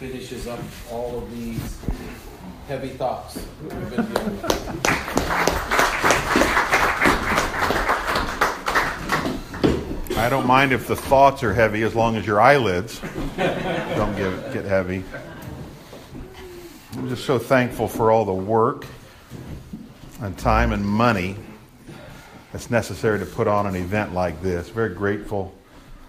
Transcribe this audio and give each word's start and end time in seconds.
finishes 0.00 0.46
up 0.46 0.58
all 0.90 1.18
of 1.18 1.30
these 1.30 1.78
heavy 2.66 2.88
thoughts 2.88 3.38
we've 3.60 3.90
been 3.90 3.90
dealing 3.90 4.14
with. 4.14 4.44
I 10.16 10.28
don't 10.30 10.46
mind 10.46 10.72
if 10.72 10.86
the 10.86 10.96
thoughts 10.96 11.42
are 11.42 11.52
heavy 11.52 11.82
as 11.82 11.94
long 11.94 12.16
as 12.16 12.26
your 12.26 12.40
eyelids 12.40 12.98
don't 13.36 14.16
get, 14.16 14.54
get 14.54 14.64
heavy. 14.64 15.04
I'm 16.94 17.10
just 17.10 17.26
so 17.26 17.38
thankful 17.38 17.86
for 17.86 18.10
all 18.10 18.24
the 18.24 18.32
work 18.32 18.86
and 20.22 20.36
time 20.38 20.72
and 20.72 20.82
money 20.82 21.36
that's 22.52 22.70
necessary 22.70 23.18
to 23.18 23.26
put 23.26 23.46
on 23.46 23.66
an 23.66 23.76
event 23.76 24.14
like 24.14 24.40
this. 24.40 24.70
Very 24.70 24.94
grateful 24.94 25.54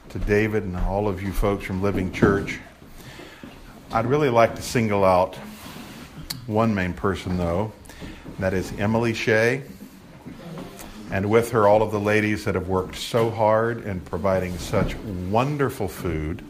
to 0.07 0.19
David 0.19 0.63
and 0.63 0.77
all 0.77 1.09
of 1.09 1.21
you 1.21 1.33
folks 1.33 1.65
from 1.65 1.81
Living 1.81 2.13
Church. 2.13 2.61
I'd 3.93 4.05
really 4.05 4.29
like 4.29 4.55
to 4.55 4.61
single 4.61 5.03
out 5.03 5.35
one 6.47 6.73
main 6.73 6.93
person, 6.93 7.35
though. 7.37 7.73
That 8.39 8.53
is 8.53 8.71
Emily 8.79 9.13
Shea. 9.13 9.63
And 11.11 11.29
with 11.29 11.51
her, 11.51 11.67
all 11.67 11.81
of 11.81 11.91
the 11.91 11.99
ladies 11.99 12.45
that 12.45 12.55
have 12.55 12.69
worked 12.69 12.95
so 12.95 13.29
hard 13.29 13.85
in 13.85 13.99
providing 13.99 14.57
such 14.57 14.95
wonderful 15.29 15.89
food. 15.89 16.41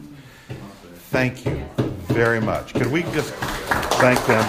Thank 1.10 1.44
you 1.44 1.64
very 2.06 2.40
much. 2.40 2.74
Could 2.74 2.92
we 2.92 3.02
just 3.02 3.34
thank 3.34 4.24
them? 4.26 4.44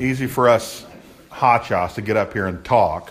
Easy 0.00 0.28
for 0.28 0.48
us 0.48 0.86
hotshots 1.32 1.94
to 1.94 2.02
get 2.02 2.16
up 2.16 2.32
here 2.32 2.46
and 2.46 2.64
talk. 2.64 3.10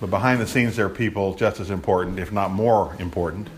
But 0.00 0.10
behind 0.10 0.40
the 0.40 0.46
scenes, 0.46 0.74
there 0.74 0.86
are 0.86 0.90
people 0.90 1.34
just 1.34 1.60
as 1.60 1.70
important, 1.70 2.18
if 2.18 2.32
not 2.32 2.50
more 2.50 2.96
important, 2.98 3.48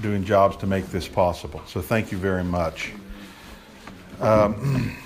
doing 0.00 0.24
jobs 0.24 0.56
to 0.58 0.66
make 0.66 0.86
this 0.88 1.06
possible. 1.06 1.62
So 1.66 1.80
thank 1.80 2.12
you 2.12 2.18
very 2.18 2.44
much. 2.44 2.92
Um, 4.20 4.96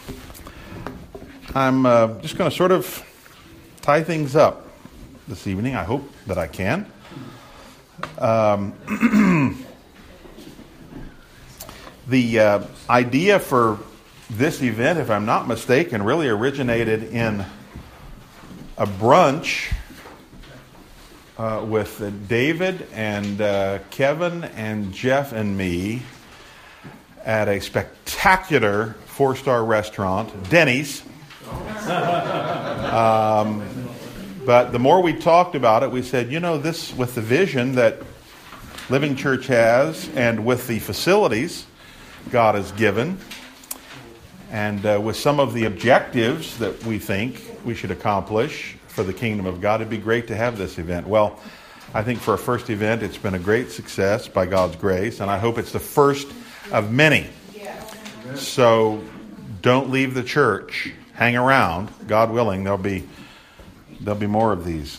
I'm 1.55 1.87
uh, 1.87 2.21
just 2.21 2.37
going 2.37 2.51
to 2.51 2.57
sort 2.57 2.73
of 2.73 3.03
tie 3.83 4.03
things 4.03 4.37
up 4.37 4.69
this 5.27 5.47
evening. 5.47 5.75
I 5.75 5.85
hope 5.85 6.09
that 6.27 6.39
I 6.39 6.47
can. 6.47 6.91
Um, 8.19 8.75
the 12.07 12.39
uh, 12.39 12.65
idea 12.89 13.39
for 13.41 13.79
this 14.29 14.63
event, 14.63 14.99
if 14.99 15.11
I'm 15.11 15.25
not 15.25 15.49
mistaken, 15.49 16.03
really 16.03 16.29
originated 16.29 17.05
in 17.05 17.45
a 18.77 18.87
brunch 18.87 19.73
uh, 21.39 21.65
with 21.67 22.29
David 22.29 22.87
and 22.93 23.41
uh, 23.41 23.79
Kevin 23.91 24.45
and 24.45 24.93
Jeff 24.93 25.33
and 25.33 25.57
me 25.57 26.03
at 27.25 27.49
a 27.49 27.61
spectacular 27.61 28.95
four 29.07 29.37
star 29.37 29.65
restaurant, 29.65 30.51
Denny's. 30.51 31.03
Um, 32.87 33.63
but 34.47 34.71
the 34.71 34.79
more 34.79 35.03
we 35.03 35.13
talked 35.13 35.55
about 35.55 35.83
it, 35.83 35.91
we 35.91 36.03
said, 36.03 36.31
you 36.33 36.41
know, 36.41 36.57
this 36.57 36.95
with 36.95 37.15
the 37.17 37.21
vision 37.21 37.75
that 37.75 37.99
Living 38.89 39.17
Church 39.17 39.49
has 39.49 40.09
and 40.15 40.47
with 40.47 40.67
the 40.69 40.79
facilities 40.79 41.67
God 42.31 42.55
has 42.55 42.71
given, 42.73 43.19
and 44.51 44.87
uh, 44.87 45.01
with 45.03 45.17
some 45.17 45.41
of 45.41 45.53
the 45.53 45.65
objectives 45.65 46.59
that 46.59 46.83
we 46.85 46.99
think 46.99 47.43
we 47.65 47.75
should 47.75 47.91
accomplish 47.91 48.77
for 48.97 49.03
the 49.03 49.13
kingdom 49.13 49.45
of 49.45 49.61
God, 49.61 49.83
it'd 49.83 49.91
be 49.91 49.99
great 49.99 50.27
to 50.29 50.35
have 50.35 50.57
this 50.57 50.79
event. 50.79 51.07
Well, 51.07 51.39
I 51.93 52.03
think 52.03 52.19
for 52.19 52.33
a 52.33 52.39
first 52.39 52.71
event, 52.71 53.03
it's 53.03 53.19
been 53.19 53.35
a 53.35 53.39
great 53.39 53.71
success 53.71 54.27
by 54.27 54.47
God's 54.47 54.75
grace, 54.77 55.21
and 55.21 55.31
I 55.31 55.37
hope 55.37 55.59
it's 55.59 55.71
the 55.71 55.79
first 55.79 56.27
of 56.73 56.91
many. 56.91 57.29
So 58.37 59.05
don't 59.61 59.91
leave 59.91 60.15
the 60.15 60.23
church 60.23 60.95
hang 61.13 61.37
around. 61.37 61.91
God 62.09 62.31
willing, 62.31 62.65
there'll 62.65 62.79
be 62.79 63.07
there'll 64.01 64.19
be 64.19 64.27
more 64.27 64.51
of 64.51 64.65
these. 64.65 64.99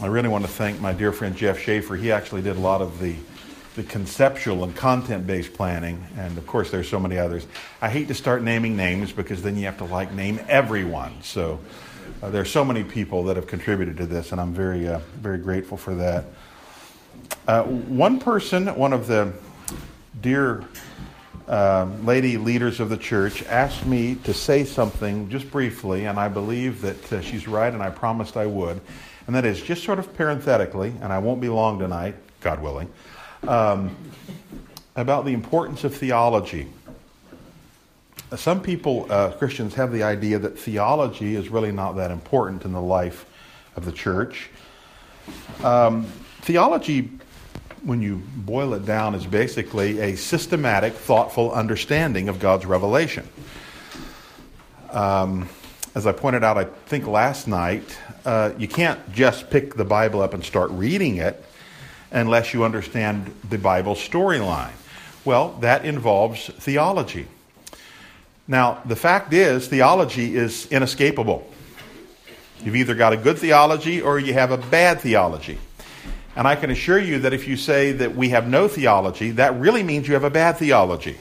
I 0.00 0.06
really 0.06 0.28
want 0.28 0.44
to 0.44 0.50
thank 0.50 0.80
my 0.80 0.92
dear 0.92 1.10
friend 1.10 1.36
Jeff 1.36 1.58
Schaefer. 1.58 1.96
He 1.96 2.12
actually 2.12 2.42
did 2.42 2.56
a 2.56 2.60
lot 2.60 2.80
of 2.80 3.00
the 3.00 3.16
the 3.74 3.82
conceptual 3.82 4.62
and 4.62 4.74
content 4.76 5.26
based 5.26 5.52
planning, 5.52 6.06
and 6.16 6.38
of 6.38 6.46
course 6.46 6.70
there's 6.70 6.88
so 6.88 7.00
many 7.00 7.18
others. 7.18 7.44
I 7.82 7.90
hate 7.90 8.06
to 8.06 8.14
start 8.14 8.44
naming 8.44 8.76
names 8.76 9.10
because 9.10 9.42
then 9.42 9.56
you 9.56 9.64
have 9.64 9.78
to 9.78 9.84
like 9.84 10.12
name 10.12 10.38
everyone. 10.48 11.22
So 11.22 11.58
uh, 12.22 12.30
there 12.30 12.42
are 12.42 12.46
so 12.46 12.64
many 12.64 12.84
people 12.84 13.24
that 13.24 13.36
have 13.36 13.46
contributed 13.46 13.96
to 13.98 14.06
this, 14.06 14.32
and 14.32 14.40
I'm 14.40 14.52
very 14.52 14.88
uh, 14.88 15.00
very 15.16 15.38
grateful 15.38 15.76
for 15.76 15.94
that. 15.94 16.24
Uh, 17.46 17.64
one 17.64 18.18
person, 18.18 18.66
one 18.76 18.92
of 18.92 19.06
the 19.06 19.32
dear 20.20 20.64
uh, 21.48 21.88
lady 22.04 22.36
leaders 22.36 22.78
of 22.78 22.88
the 22.88 22.96
church 22.96 23.42
asked 23.44 23.84
me 23.84 24.14
to 24.24 24.32
say 24.32 24.64
something 24.64 25.28
just 25.28 25.50
briefly, 25.50 26.06
and 26.06 26.18
I 26.18 26.28
believe 26.28 26.80
that 26.82 27.12
uh, 27.12 27.20
she's 27.20 27.48
right, 27.48 27.72
and 27.72 27.82
I 27.82 27.90
promised 27.90 28.36
I 28.36 28.46
would. 28.46 28.80
And 29.26 29.34
that 29.34 29.44
is 29.44 29.60
just 29.60 29.84
sort 29.84 29.98
of 29.98 30.14
parenthetically, 30.16 30.92
and 31.00 31.12
I 31.12 31.18
won't 31.18 31.40
be 31.40 31.48
long 31.48 31.78
tonight, 31.78 32.14
God 32.40 32.62
willing, 32.62 32.90
um, 33.48 33.96
about 34.96 35.24
the 35.24 35.32
importance 35.32 35.84
of 35.84 35.94
theology. 35.94 36.68
Some 38.36 38.62
people, 38.62 39.06
uh, 39.10 39.32
Christians, 39.32 39.74
have 39.74 39.92
the 39.92 40.04
idea 40.04 40.38
that 40.38 40.58
theology 40.58 41.34
is 41.34 41.48
really 41.48 41.72
not 41.72 41.96
that 41.96 42.10
important 42.10 42.64
in 42.64 42.72
the 42.72 42.80
life 42.80 43.26
of 43.76 43.84
the 43.84 43.92
church. 43.92 44.50
Um, 45.62 46.04
theology 46.42 47.10
when 47.82 48.02
you 48.02 48.22
boil 48.36 48.74
it 48.74 48.84
down, 48.84 49.14
is 49.14 49.26
basically 49.26 50.00
a 50.00 50.16
systematic, 50.16 50.92
thoughtful 50.92 51.52
understanding 51.52 52.28
of 52.28 52.38
God's 52.38 52.66
revelation. 52.66 53.26
Um, 54.90 55.48
as 55.94 56.06
I 56.06 56.12
pointed 56.12 56.44
out, 56.44 56.58
I 56.58 56.64
think 56.64 57.06
last 57.06 57.48
night, 57.48 57.98
uh, 58.24 58.52
you 58.58 58.68
can't 58.68 59.12
just 59.12 59.50
pick 59.50 59.74
the 59.74 59.84
Bible 59.84 60.20
up 60.20 60.34
and 60.34 60.44
start 60.44 60.70
reading 60.72 61.16
it 61.16 61.42
unless 62.10 62.52
you 62.52 62.64
understand 62.64 63.34
the 63.48 63.58
Bible 63.58 63.94
storyline. 63.94 64.72
Well, 65.24 65.52
that 65.60 65.84
involves 65.84 66.48
theology. 66.48 67.26
Now, 68.50 68.82
the 68.84 68.96
fact 68.96 69.32
is, 69.32 69.68
theology 69.68 70.34
is 70.34 70.66
inescapable. 70.72 71.48
You've 72.64 72.74
either 72.74 72.96
got 72.96 73.12
a 73.12 73.16
good 73.16 73.38
theology 73.38 74.02
or 74.02 74.18
you 74.18 74.32
have 74.32 74.50
a 74.50 74.58
bad 74.58 75.00
theology. 75.00 75.56
And 76.34 76.48
I 76.48 76.56
can 76.56 76.68
assure 76.68 76.98
you 76.98 77.20
that 77.20 77.32
if 77.32 77.46
you 77.46 77.56
say 77.56 77.92
that 77.92 78.16
we 78.16 78.30
have 78.30 78.48
no 78.48 78.66
theology, 78.66 79.30
that 79.32 79.54
really 79.60 79.84
means 79.84 80.08
you 80.08 80.14
have 80.14 80.24
a 80.24 80.30
bad 80.30 80.56
theology. 80.56 81.16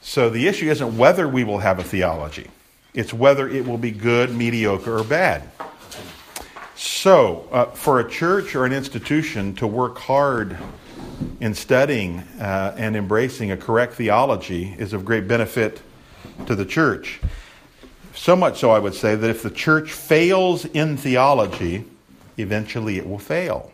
So 0.00 0.28
the 0.30 0.48
issue 0.48 0.68
isn't 0.68 0.98
whether 0.98 1.28
we 1.28 1.44
will 1.44 1.58
have 1.58 1.78
a 1.78 1.84
theology, 1.84 2.50
it's 2.92 3.14
whether 3.14 3.48
it 3.48 3.64
will 3.64 3.78
be 3.78 3.92
good, 3.92 4.34
mediocre, 4.34 4.98
or 4.98 5.04
bad. 5.04 5.48
So, 6.74 7.46
uh, 7.52 7.66
for 7.66 8.00
a 8.00 8.10
church 8.10 8.56
or 8.56 8.64
an 8.64 8.72
institution 8.72 9.54
to 9.56 9.66
work 9.68 9.98
hard 9.98 10.58
in 11.40 11.54
studying 11.54 12.18
uh, 12.40 12.74
and 12.76 12.96
embracing 12.96 13.50
a 13.50 13.56
correct 13.56 13.94
theology 13.94 14.74
is 14.78 14.92
of 14.92 15.04
great 15.04 15.26
benefit 15.28 15.82
to 16.46 16.54
the 16.54 16.64
church. 16.64 17.20
So 18.14 18.34
much 18.34 18.58
so, 18.58 18.70
I 18.70 18.78
would 18.78 18.94
say, 18.94 19.14
that 19.14 19.30
if 19.30 19.42
the 19.42 19.50
church 19.50 19.92
fails 19.92 20.64
in 20.64 20.96
theology, 20.96 21.84
eventually 22.36 22.98
it 22.98 23.08
will 23.08 23.18
fail. 23.18 23.72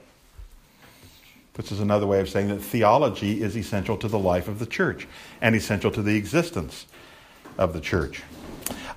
This 1.55 1.71
is 1.71 1.81
another 1.81 2.06
way 2.06 2.21
of 2.21 2.28
saying 2.28 2.49
that 2.49 2.60
theology 2.60 3.41
is 3.41 3.56
essential 3.56 3.97
to 3.99 4.09
the 4.09 4.19
life 4.19 4.49
of 4.49 4.59
the 4.59 4.66
church 4.66 5.06
and 5.41 5.55
essential 5.55 5.91
to 5.93 6.03
the 6.03 6.16
existence 6.16 6.87
of 7.56 7.72
the 7.72 7.81
church. 7.81 8.22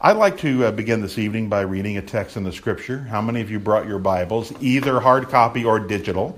I'd 0.01 0.17
like 0.17 0.37
to 0.39 0.65
uh, 0.65 0.71
begin 0.71 1.01
this 1.01 1.17
evening 1.17 1.49
by 1.49 1.61
reading 1.61 1.97
a 1.97 2.01
text 2.01 2.35
in 2.35 2.43
the 2.43 2.51
scripture. 2.51 2.99
How 2.99 3.21
many 3.21 3.41
of 3.41 3.51
you 3.51 3.59
brought 3.59 3.87
your 3.87 3.99
Bibles, 3.99 4.53
either 4.61 4.99
hard 4.99 5.29
copy 5.29 5.65
or 5.65 5.79
digital? 5.79 6.37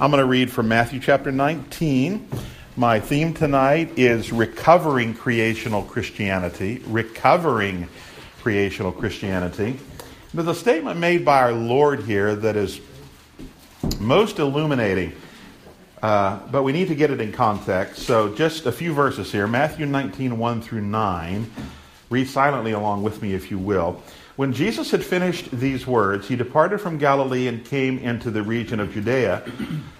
I'm 0.00 0.10
going 0.10 0.20
to 0.20 0.26
read 0.26 0.50
from 0.50 0.66
Matthew 0.66 0.98
chapter 0.98 1.30
19. 1.30 2.28
My 2.76 2.98
theme 2.98 3.32
tonight 3.32 3.96
is 3.96 4.32
recovering 4.32 5.14
creational 5.14 5.84
Christianity. 5.84 6.82
Recovering 6.88 7.86
creational 8.42 8.90
Christianity. 8.90 9.78
There's 10.34 10.48
a 10.48 10.54
statement 10.54 10.98
made 10.98 11.24
by 11.24 11.42
our 11.42 11.52
Lord 11.52 12.02
here 12.02 12.34
that 12.34 12.56
is 12.56 12.80
most 14.00 14.40
illuminating, 14.40 15.12
uh, 16.02 16.40
but 16.50 16.64
we 16.64 16.72
need 16.72 16.88
to 16.88 16.96
get 16.96 17.12
it 17.12 17.20
in 17.20 17.30
context. 17.30 18.02
So, 18.02 18.34
just 18.34 18.66
a 18.66 18.72
few 18.72 18.92
verses 18.92 19.30
here 19.30 19.46
Matthew 19.46 19.86
19, 19.86 20.36
1 20.36 20.60
through 20.60 20.80
9. 20.80 21.52
Read 22.10 22.28
silently 22.28 22.72
along 22.72 23.04
with 23.04 23.22
me, 23.22 23.32
if 23.32 23.48
you 23.48 23.60
will. 23.60 24.02
When 24.36 24.52
Jesus 24.52 24.90
had 24.90 25.04
finished 25.04 25.50
these 25.52 25.86
words, 25.86 26.26
he 26.28 26.36
departed 26.36 26.80
from 26.80 26.98
Galilee 26.98 27.46
and 27.46 27.64
came 27.64 27.98
into 27.98 28.30
the 28.30 28.42
region 28.42 28.80
of 28.80 28.92
Judea 28.92 29.42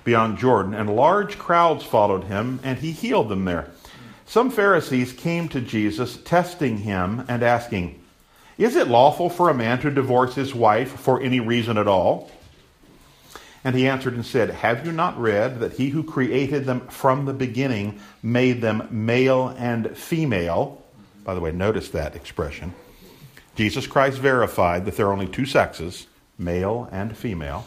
beyond 0.03 0.39
Jordan, 0.39 0.75
and 0.75 0.95
large 0.95 1.39
crowds 1.39 1.85
followed 1.85 2.25
him, 2.25 2.59
and 2.65 2.79
he 2.79 2.91
healed 2.91 3.29
them 3.29 3.45
there. 3.45 3.71
Some 4.27 4.51
Pharisees 4.51 5.13
came 5.13 5.49
to 5.51 5.61
Jesus, 5.61 6.17
testing 6.17 6.79
him 6.79 7.25
and 7.29 7.43
asking, 7.43 8.01
is 8.57 8.77
it 8.77 8.87
lawful 8.87 9.31
for 9.31 9.51
a 9.51 9.55
man 9.55 9.81
to 9.81 9.91
divorce 9.91 10.35
his 10.35 10.55
wife 10.55 10.93
for 11.01 11.21
any 11.21 11.41
reason 11.41 11.77
at 11.77 11.89
all? 11.89 12.31
And 13.65 13.75
he 13.75 13.89
answered 13.89 14.15
and 14.15 14.25
said, 14.25 14.51
Have 14.51 14.87
you 14.87 14.93
not 14.93 15.19
read 15.19 15.59
that 15.61 15.73
he 15.73 15.89
who 15.89 16.05
created 16.05 16.65
them 16.65 16.87
from 16.89 17.25
the 17.25 17.33
beginning 17.33 17.99
made 18.23 18.61
them 18.61 18.87
male 18.91 19.49
and 19.59 19.97
female? 19.97 20.83
By 21.25 21.35
the 21.35 21.41
way, 21.41 21.51
notice 21.51 21.89
that 21.91 22.15
expression. 22.15 22.75
Jesus 23.55 23.87
Christ 23.87 24.19
verified 24.19 24.85
that 24.85 24.97
there 24.97 25.07
are 25.07 25.13
only 25.13 25.29
two 25.29 25.47
sexes, 25.47 26.07
male 26.39 26.89
and 26.91 27.17
female. 27.17 27.67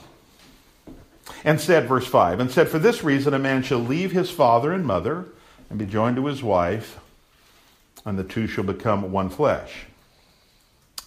And 1.44 1.60
said, 1.60 1.88
verse 1.88 2.08
5, 2.08 2.40
and 2.40 2.52
said, 2.52 2.68
For 2.70 2.80
this 2.80 3.04
reason 3.04 3.34
a 3.34 3.40
man 3.40 3.64
shall 3.64 3.80
leave 3.80 4.12
his 4.12 4.32
father 4.32 4.74
and 4.74 4.86
mother 4.86 5.26
and 5.70 5.78
be 5.78 5.86
joined 5.86 6.16
to 6.18 6.26
his 6.26 6.42
wife, 6.42 7.00
and 8.06 8.18
the 8.18 8.24
two 8.24 8.48
shall 8.48 8.64
become 8.64 9.12
one 9.12 9.30
flesh. 9.30 9.86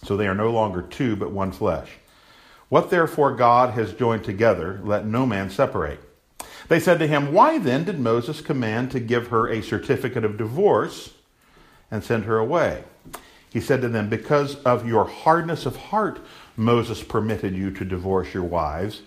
So 0.05 0.17
they 0.17 0.29
are 0.29 0.35
no 0.35 0.51
longer 0.51 0.83
two, 0.83 1.17
but 1.17 1.31
one 1.31 1.53
flesh. 1.53 1.91
What 2.69 2.91
therefore 2.91 3.35
God 3.35 3.75
has 3.75 3.93
joined 3.93 4.25
together, 4.25 4.81
let 4.83 5.05
no 5.05 5.27
man 5.27 5.51
separate. 5.51 6.01
They 6.69 6.81
said 6.81 6.99
to 7.01 7.07
him, 7.07 7.33
Why 7.33 7.59
then 7.59 7.85
did 7.85 7.99
Moses 7.99 8.41
command 8.41 8.91
to 8.93 9.01
give 9.01 9.29
her 9.29 9.49
a 9.49 9.63
certificate 9.63 10.25
of 10.25 10.37
divorce 10.37 11.15
and 11.91 12.05
send 12.05 12.25
her 12.25 12.39
away? 12.39 12.85
He 13.51 13.61
said 13.61 13.81
to 13.83 13.89
them, 13.89 14.09
Because 14.09 14.57
of 14.57 14.87
your 14.87 15.05
hardness 15.05 15.67
of 15.67 15.77
heart, 15.77 16.21
Moses 16.57 17.03
permitted 17.03 17.55
you 17.55 17.71
to 17.73 17.85
divorce 17.85 18.33
your 18.33 18.45
wives. 18.45 19.03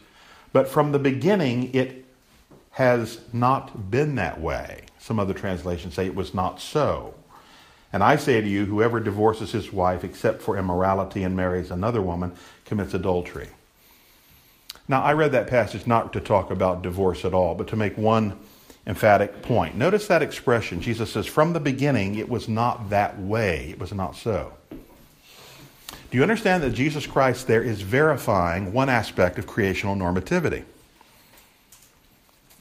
But 0.52 0.68
from 0.68 0.92
the 0.92 1.00
beginning, 1.00 1.74
it 1.74 2.06
has 2.72 3.22
not 3.32 3.90
been 3.90 4.16
that 4.16 4.42
way. 4.42 4.84
Some 5.00 5.20
other 5.20 5.34
translations 5.34 5.94
say 5.94 6.06
it 6.06 6.16
was 6.16 6.34
not 6.34 6.60
so. 6.60 7.14
And 7.92 8.04
I 8.04 8.16
say 8.16 8.42
to 8.42 8.48
you, 8.48 8.66
whoever 8.66 9.00
divorces 9.00 9.52
his 9.52 9.72
wife 9.72 10.04
except 10.04 10.42
for 10.42 10.58
immorality 10.58 11.24
and 11.24 11.36
marries 11.36 11.70
another 11.70 12.02
woman 12.02 12.34
commits 12.66 12.94
adultery. 12.94 13.50
Now, 14.88 15.04
I 15.04 15.14
read 15.14 15.32
that 15.32 15.48
passage 15.48 15.88
not 15.88 16.12
to 16.14 16.20
talk 16.20 16.52
about 16.52 16.82
divorce 16.82 17.24
at 17.24 17.34
all, 17.34 17.56
but 17.56 17.68
to 17.68 17.76
make 17.76 17.98
one 17.98 18.38
emphatic 18.86 19.42
point. 19.42 19.76
Notice 19.76 20.08
that 20.08 20.22
expression. 20.22 20.82
Jesus 20.82 21.12
says, 21.12 21.26
From 21.26 21.54
the 21.54 21.60
beginning, 21.60 22.16
it 22.16 22.30
was 22.30 22.48
not 22.50 22.90
that 22.90 23.20
way. 23.20 23.70
It 23.70 23.80
was 23.80 23.94
not 23.94 24.16
so. 24.16 24.54
Do 24.70 26.18
you 26.18 26.24
understand 26.24 26.62
that 26.64 26.72
Jesus 26.72 27.08
Christ 27.08 27.48
there 27.48 27.64
is 27.64 27.82
verifying 27.82 28.72
one 28.72 28.90
aspect 28.90 29.40
of 29.40 29.48
creational 29.48 29.96
normativity? 29.96 30.64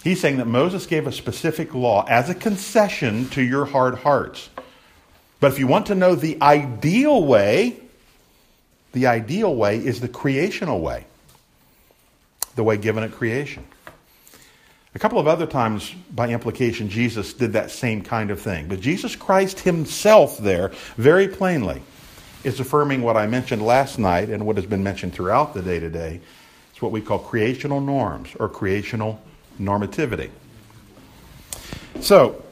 He's 0.03 0.21
saying 0.21 0.39
that 0.39 0.47
Moses 0.47 0.87
gave 0.87 1.07
a 1.07 1.13
specific 1.13 1.75
law 1.75 2.05
as 2.09 2.29
a 2.29 2.35
concession 2.35 3.29
to 3.31 3.43
your 3.43 3.67
hard 3.67 3.99
hearts. 3.99 4.49
But 5.39 5.53
if 5.53 5.59
you 5.59 5.67
want 5.67 5.87
to 5.87 5.95
know 5.95 6.15
the 6.15 6.41
ideal 6.41 7.25
way, 7.25 7.79
the 8.93 9.07
ideal 9.07 9.55
way 9.55 9.79
is 9.79 10.01
the 10.01 10.09
creational 10.09 10.81
way, 10.81 11.05
the 12.57 12.65
way 12.65 12.77
given 12.77 13.05
at 13.05 13.13
creation. 13.13 13.65
A 14.95 14.99
couple 14.99 15.19
of 15.19 15.27
other 15.27 15.47
times, 15.47 15.91
by 16.15 16.29
implication, 16.29 16.91
Jesus 16.91 17.33
did 17.33 17.55
that 17.55 17.71
same 17.71 18.03
kind 18.03 18.31
of 18.31 18.41
thing. 18.41 18.69
But 18.69 18.81
Jesus 18.81 19.17
Christ 19.17 19.61
himself, 19.61 20.37
there, 20.37 20.71
very 20.97 21.29
plainly, 21.29 21.81
is 22.45 22.61
affirming 22.61 23.01
what 23.01 23.17
I 23.17 23.27
mentioned 23.27 23.63
last 23.65 23.99
night 23.99 24.29
and 24.29 24.45
what 24.45 24.57
has 24.57 24.67
been 24.67 24.83
mentioned 24.83 25.15
throughout 25.15 25.55
the 25.55 25.63
day 25.63 25.81
today. 25.81 26.21
It's 26.73 26.83
what 26.83 26.93
we 26.93 27.01
call 27.01 27.19
creational 27.19 27.81
norms 27.81 28.31
or 28.39 28.51
creational 28.51 29.19
normativity. 29.59 30.29
So, 32.01 32.45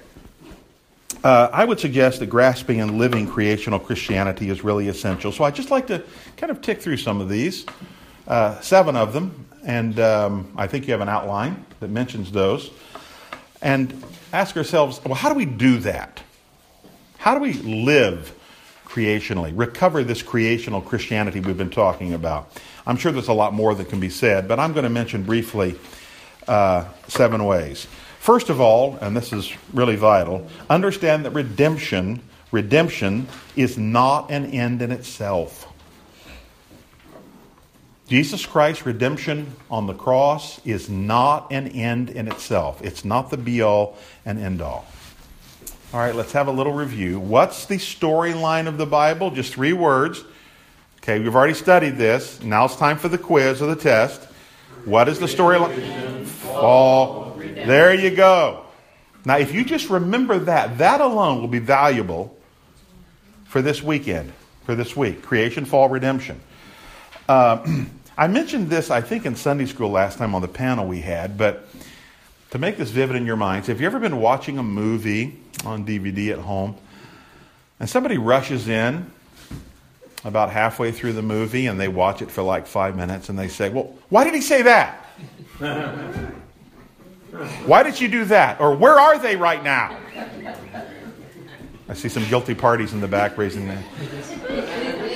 uh, 1.23 1.51
I 1.53 1.67
would 1.67 1.79
suggest 1.79 2.21
that 2.21 2.27
grasping 2.27 2.81
and 2.81 2.99
living 2.99 3.27
creational 3.27 3.79
Christianity 3.79 4.49
is 4.49 4.65
really 4.65 4.89
essential. 4.89 5.31
So 5.33 5.45
I'd 5.45 5.55
just 5.55 5.71
like 5.71 5.89
to 5.89 6.03
kind 6.39 6.51
of 6.51 6.63
tick 6.63 6.81
through 6.81 6.97
some 6.97 7.21
of 7.21 7.29
these, 7.29 7.67
uh, 8.27 8.59
seven 8.61 8.97
of 8.97 9.13
them, 9.13 9.45
and 9.63 10.01
um, 10.01 10.51
I 10.57 10.67
think 10.67 10.87
you 10.87 10.93
have 10.93 11.03
an 11.03 11.11
outline 11.11 11.67
that 11.81 11.91
mentions 11.91 12.31
those, 12.33 12.71
and 13.63 14.03
ask 14.33 14.57
ourselves, 14.57 15.01
well, 15.05 15.15
how 15.15 15.29
do 15.29 15.35
we 15.35 15.45
do 15.45 15.79
that? 15.79 16.23
How 17.19 17.35
do 17.35 17.41
we 17.41 17.53
live 17.55 18.35
creationally, 18.87 19.53
recover 19.55 20.03
this 20.03 20.23
creational 20.23 20.81
Christianity 20.81 21.41
we've 21.41 21.59
been 21.59 21.71
talking 21.71 22.15
about? 22.15 22.53
I'm 22.87 22.97
sure 22.97 23.13
there's 23.13 23.29
a 23.29 23.33
lot 23.33 23.53
more 23.53 23.75
that 23.75 23.89
can 23.89 24.01
be 24.01 24.11
said, 24.11 24.49
but 24.49 24.59
I'm 24.59 24.73
going 24.73 24.85
to 24.85 24.91
mention 24.91 25.23
briefly 25.23 25.77
uh, 26.49 26.87
seven 27.09 27.45
ways. 27.45 27.87
First 28.19 28.51
of 28.51 28.61
all, 28.61 28.97
and 29.01 29.17
this 29.17 29.33
is 29.33 29.53
really 29.73 29.97
vital, 29.97 30.47
understand 30.69 31.25
that 31.25 31.31
redemption, 31.31 32.23
redemption 32.53 33.29
is 33.57 33.79
not 33.79 34.31
an 34.31 34.47
end 34.47 34.83
in 34.83 34.91
itself. 34.91 35.70
Jesus 38.11 38.45
Christ's 38.45 38.85
redemption 38.85 39.55
on 39.71 39.87
the 39.87 39.95
cross 39.95 40.61
is 40.67 40.91
not 40.91 41.53
an 41.53 41.69
end 41.69 42.11
in 42.11 42.27
itself. 42.27 42.83
It's 42.83 43.05
not 43.05 43.31
the 43.31 43.37
be 43.37 43.63
all 43.63 43.97
and 44.27 44.37
end 44.37 44.61
all. 44.61 44.85
All 45.95 46.01
right, 46.01 46.13
let's 46.13 46.33
have 46.33 46.49
a 46.49 46.51
little 46.51 46.73
review. 46.73 47.21
What's 47.21 47.67
the 47.67 47.77
storyline 47.77 48.67
of 48.67 48.79
the 48.79 48.87
Bible? 48.87 49.31
Just 49.31 49.55
three 49.55 49.73
words. 49.73 50.25
Okay, 50.99 51.21
we've 51.21 51.37
already 51.37 51.55
studied 51.55 51.99
this. 51.99 52.43
Now 52.43 52.65
it's 52.65 52.75
time 52.75 52.99
for 52.99 53.09
the 53.09 53.17
quiz 53.17 53.63
or 53.63 53.73
the 53.73 53.81
test. 53.81 54.21
What 54.85 55.09
is 55.09 55.21
the 55.21 55.27
storyline? 55.27 56.25
Fall 56.25 57.31
there 57.39 57.95
you 57.95 58.11
go. 58.11 58.65
Now, 59.25 59.39
if 59.39 59.55
you 59.55 59.65
just 59.65 59.89
remember 59.89 60.39
that, 60.41 60.79
that 60.79 61.01
alone 61.01 61.41
will 61.41 61.49
be 61.49 61.61
valuable 61.61 62.37
for 63.45 63.63
this 63.63 63.81
weekend, 63.81 64.33
for 64.65 64.75
this 64.75 64.97
week 64.97 65.23
creation, 65.23 65.65
fall, 65.65 65.89
redemption. 65.89 66.41
Uh, 67.29 67.85
I 68.21 68.27
mentioned 68.27 68.69
this, 68.69 68.91
I 68.91 69.01
think, 69.01 69.25
in 69.25 69.35
Sunday 69.35 69.65
school 69.65 69.91
last 69.91 70.19
time 70.19 70.35
on 70.35 70.43
the 70.43 70.49
panel 70.49 70.87
we 70.87 71.01
had, 71.01 71.39
but 71.39 71.67
to 72.51 72.59
make 72.59 72.77
this 72.77 72.91
vivid 72.91 73.17
in 73.17 73.25
your 73.25 73.37
minds, 73.37 73.69
have 73.69 73.81
you 73.81 73.87
ever 73.87 73.99
been 73.99 74.21
watching 74.21 74.59
a 74.59 74.63
movie 74.63 75.41
on 75.65 75.87
DVD 75.87 76.33
at 76.33 76.39
home 76.39 76.77
and 77.79 77.89
somebody 77.89 78.19
rushes 78.19 78.69
in 78.69 79.11
about 80.23 80.51
halfway 80.51 80.93
through 80.93 81.15
the 81.15 81.23
movie 81.23 81.67
and 81.67 81.81
they 81.81 81.89
watch 81.89 82.21
it 82.21 82.31
for 82.31 82.43
like 82.43 82.67
five 82.67 82.95
minutes 82.95 83.31
and 83.31 83.39
they 83.39 83.49
say, 83.49 83.71
Well, 83.71 83.97
why 84.11 84.25
did 84.25 84.35
he 84.35 84.43
say 84.43 84.61
that? 84.61 85.03
Why 87.65 87.83
did 87.83 87.99
you 87.99 88.09
do 88.09 88.27
that? 88.27 88.61
Or 88.61 88.77
where 88.77 89.01
are 89.01 89.19
they 89.19 89.37
right 89.37 89.65
now? 89.65 89.97
I 91.89 91.95
see 91.95 92.11
some 92.11 92.29
guilty 92.29 92.55
parties 92.55 92.93
in 92.93 93.01
the 93.01 93.09
back 93.09 93.39
raising 93.39 93.67
their 93.67 93.83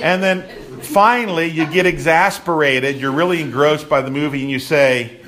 And 0.01 0.23
then 0.23 0.64
finally, 0.85 1.47
you 1.47 1.65
get 1.65 1.85
exasperated. 1.85 2.99
You're 2.99 3.11
really 3.11 3.41
engrossed 3.41 3.89
by 3.89 4.01
the 4.01 4.11
movie, 4.11 4.41
and 4.41 4.49
you 4.49 4.59
say, 4.59 5.19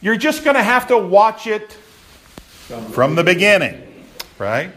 You're 0.00 0.16
just 0.16 0.44
going 0.44 0.56
to 0.56 0.62
have 0.62 0.88
to 0.88 0.98
watch 0.98 1.46
it 1.46 1.72
from 2.92 3.14
the 3.14 3.24
beginning, 3.24 4.06
right? 4.38 4.72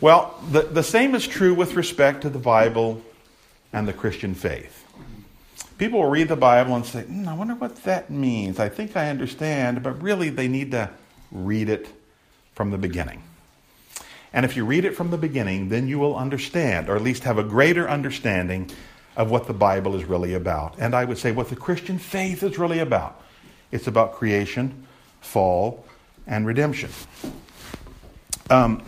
Well, 0.00 0.40
the, 0.50 0.62
the 0.62 0.82
same 0.82 1.14
is 1.14 1.26
true 1.26 1.54
with 1.54 1.74
respect 1.74 2.22
to 2.22 2.30
the 2.30 2.38
Bible 2.38 3.02
and 3.72 3.86
the 3.86 3.92
Christian 3.92 4.34
faith. 4.34 4.76
People 5.78 6.00
will 6.00 6.10
read 6.10 6.28
the 6.28 6.36
Bible 6.36 6.74
and 6.74 6.84
say, 6.84 7.02
mm, 7.02 7.26
I 7.26 7.34
wonder 7.34 7.54
what 7.54 7.76
that 7.84 8.10
means. 8.10 8.58
I 8.58 8.68
think 8.68 8.96
I 8.96 9.10
understand, 9.10 9.82
but 9.82 10.02
really 10.02 10.28
they 10.28 10.48
need 10.48 10.70
to 10.72 10.90
read 11.32 11.68
it 11.68 11.88
from 12.54 12.70
the 12.70 12.78
beginning. 12.78 13.22
And 14.32 14.44
if 14.44 14.56
you 14.56 14.64
read 14.64 14.84
it 14.84 14.94
from 14.94 15.10
the 15.10 15.18
beginning, 15.18 15.68
then 15.68 15.88
you 15.88 15.98
will 15.98 16.16
understand, 16.16 16.88
or 16.88 16.96
at 16.96 17.02
least 17.02 17.24
have 17.24 17.38
a 17.38 17.42
greater 17.42 17.88
understanding 17.88 18.70
of 19.16 19.30
what 19.30 19.46
the 19.46 19.52
Bible 19.52 19.96
is 19.96 20.04
really 20.04 20.34
about. 20.34 20.76
And 20.78 20.94
I 20.94 21.04
would 21.04 21.18
say 21.18 21.32
what 21.32 21.48
the 21.48 21.56
Christian 21.56 21.98
faith 21.98 22.42
is 22.42 22.58
really 22.58 22.78
about. 22.78 23.20
It's 23.72 23.86
about 23.86 24.14
creation, 24.14 24.86
fall, 25.20 25.84
and 26.26 26.46
redemption. 26.46 26.90
Um, 28.48 28.84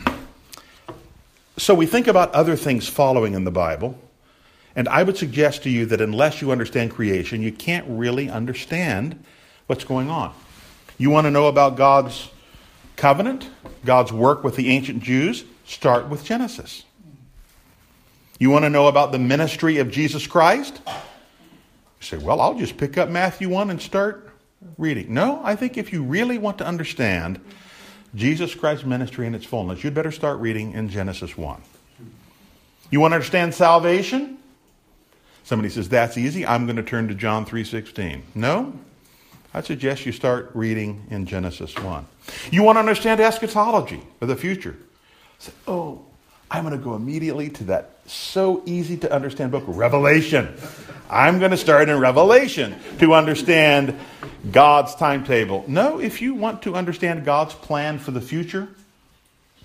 so 1.56 1.74
we 1.74 1.86
think 1.86 2.06
about 2.06 2.32
other 2.32 2.56
things 2.56 2.88
following 2.88 3.34
in 3.34 3.44
the 3.44 3.50
Bible. 3.50 3.98
And 4.74 4.88
I 4.88 5.02
would 5.02 5.16
suggest 5.16 5.64
to 5.64 5.70
you 5.70 5.86
that 5.86 6.00
unless 6.00 6.40
you 6.40 6.50
understand 6.50 6.92
creation, 6.92 7.42
you 7.42 7.52
can't 7.52 7.84
really 7.88 8.30
understand 8.30 9.22
what's 9.66 9.84
going 9.84 10.08
on. 10.08 10.32
You 10.98 11.10
want 11.10 11.26
to 11.26 11.30
know 11.30 11.48
about 11.48 11.76
God's 11.76 12.30
covenant, 13.02 13.50
God's 13.84 14.12
work 14.12 14.44
with 14.44 14.54
the 14.54 14.68
ancient 14.68 15.02
Jews? 15.02 15.42
Start 15.66 16.08
with 16.08 16.22
Genesis. 16.22 16.84
You 18.38 18.48
want 18.48 18.64
to 18.64 18.70
know 18.70 18.86
about 18.86 19.10
the 19.10 19.18
ministry 19.18 19.78
of 19.78 19.90
Jesus 19.90 20.24
Christ? 20.28 20.80
You 20.86 20.92
say, 21.98 22.18
well, 22.18 22.40
I'll 22.40 22.54
just 22.54 22.76
pick 22.76 22.96
up 22.96 23.08
Matthew 23.08 23.48
1 23.48 23.70
and 23.70 23.82
start 23.82 24.30
reading. 24.78 25.12
No, 25.12 25.40
I 25.42 25.56
think 25.56 25.76
if 25.76 25.92
you 25.92 26.04
really 26.04 26.38
want 26.38 26.58
to 26.58 26.64
understand 26.64 27.40
Jesus 28.14 28.54
Christ's 28.54 28.86
ministry 28.86 29.26
in 29.26 29.34
its 29.34 29.46
fullness, 29.46 29.82
you'd 29.82 29.94
better 29.94 30.12
start 30.12 30.38
reading 30.38 30.70
in 30.70 30.88
Genesis 30.88 31.36
1. 31.36 31.60
You 32.92 33.00
want 33.00 33.10
to 33.10 33.16
understand 33.16 33.52
salvation? 33.52 34.38
Somebody 35.42 35.70
says, 35.70 35.88
that's 35.88 36.16
easy. 36.16 36.46
I'm 36.46 36.66
going 36.66 36.76
to 36.76 36.84
turn 36.84 37.08
to 37.08 37.14
John 37.16 37.46
3.16. 37.46 38.20
No? 38.36 38.72
I 39.52 39.60
suggest 39.60 40.06
you 40.06 40.12
start 40.12 40.52
reading 40.54 41.04
in 41.10 41.26
Genesis 41.26 41.76
1. 41.76 42.06
You 42.50 42.62
want 42.62 42.76
to 42.76 42.80
understand 42.80 43.20
eschatology 43.20 44.00
or 44.20 44.26
the 44.26 44.36
future? 44.36 44.76
Say, 45.38 45.52
oh, 45.66 46.02
I'm 46.50 46.64
going 46.64 46.76
to 46.76 46.82
go 46.82 46.94
immediately 46.94 47.50
to 47.50 47.64
that 47.64 47.90
so 48.06 48.62
easy 48.66 48.96
to 48.98 49.12
understand 49.12 49.52
book, 49.52 49.64
Revelation. 49.66 50.54
I'm 51.08 51.38
going 51.38 51.50
to 51.50 51.56
start 51.56 51.88
in 51.88 51.98
Revelation 51.98 52.74
to 52.98 53.14
understand 53.14 53.98
God's 54.50 54.94
timetable. 54.94 55.64
No, 55.66 55.98
if 55.98 56.22
you 56.22 56.34
want 56.34 56.62
to 56.62 56.74
understand 56.74 57.24
God's 57.24 57.54
plan 57.54 57.98
for 57.98 58.10
the 58.10 58.20
future, 58.20 58.68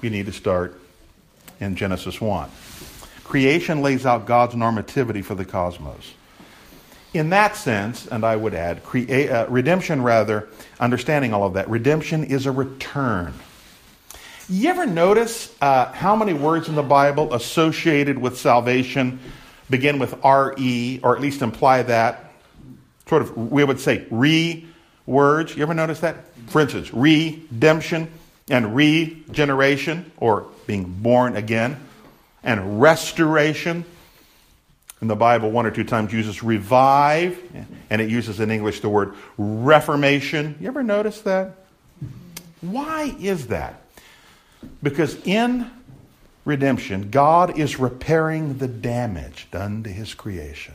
you 0.01 0.09
need 0.09 0.25
to 0.27 0.33
start 0.33 0.79
in 1.59 1.75
Genesis 1.75 2.21
1. 2.21 2.49
Creation 3.23 3.81
lays 3.81 4.05
out 4.05 4.25
God's 4.25 4.55
normativity 4.55 5.23
for 5.23 5.35
the 5.35 5.45
cosmos. 5.45 6.13
In 7.13 7.29
that 7.29 7.55
sense, 7.55 8.05
and 8.07 8.25
I 8.25 8.35
would 8.35 8.53
add, 8.53 8.83
crea- 8.83 9.29
uh, 9.29 9.47
redemption 9.47 10.03
rather, 10.03 10.49
understanding 10.79 11.33
all 11.33 11.45
of 11.45 11.53
that, 11.53 11.69
redemption 11.69 12.23
is 12.23 12.45
a 12.45 12.51
return. 12.51 13.33
You 14.49 14.69
ever 14.69 14.85
notice 14.85 15.53
uh, 15.61 15.91
how 15.91 16.15
many 16.15 16.33
words 16.33 16.69
in 16.69 16.75
the 16.75 16.83
Bible 16.83 17.33
associated 17.33 18.17
with 18.17 18.37
salvation 18.37 19.19
begin 19.69 19.99
with 19.99 20.13
re, 20.23 20.99
or 21.03 21.15
at 21.15 21.21
least 21.21 21.41
imply 21.41 21.83
that? 21.83 22.31
Sort 23.07 23.21
of, 23.23 23.35
we 23.35 23.63
would 23.63 23.79
say 23.79 24.05
re 24.11 24.65
words. 25.05 25.55
You 25.55 25.63
ever 25.63 25.73
notice 25.73 26.01
that? 26.01 26.25
For 26.47 26.61
instance, 26.61 26.93
redemption 26.93 28.11
and 28.49 28.75
regeneration, 28.75 30.11
or 30.17 30.47
being 30.65 30.85
born 30.85 31.35
again, 31.35 31.77
and 32.43 32.81
restoration. 32.81 33.83
In 35.01 35.07
the 35.07 35.15
Bible, 35.15 35.51
one 35.51 35.65
or 35.65 35.71
two 35.71 35.83
times 35.83 36.11
uses 36.11 36.41
revive, 36.41 37.39
and 37.89 38.01
it 38.01 38.09
uses 38.09 38.39
in 38.39 38.49
English 38.49 38.79
the 38.79 38.89
word 38.89 39.13
reformation. 39.37 40.57
You 40.59 40.67
ever 40.67 40.81
notice 40.81 41.21
that? 41.21 41.55
Why 42.61 43.15
is 43.19 43.47
that? 43.47 43.81
Because 44.81 45.15
in 45.25 45.69
redemption, 46.45 47.11
God 47.11 47.59
is 47.59 47.77
repairing 47.77 48.57
the 48.57 48.67
damage 48.67 49.47
done 49.51 49.83
to 49.83 49.89
his 49.89 50.15
creation. 50.15 50.73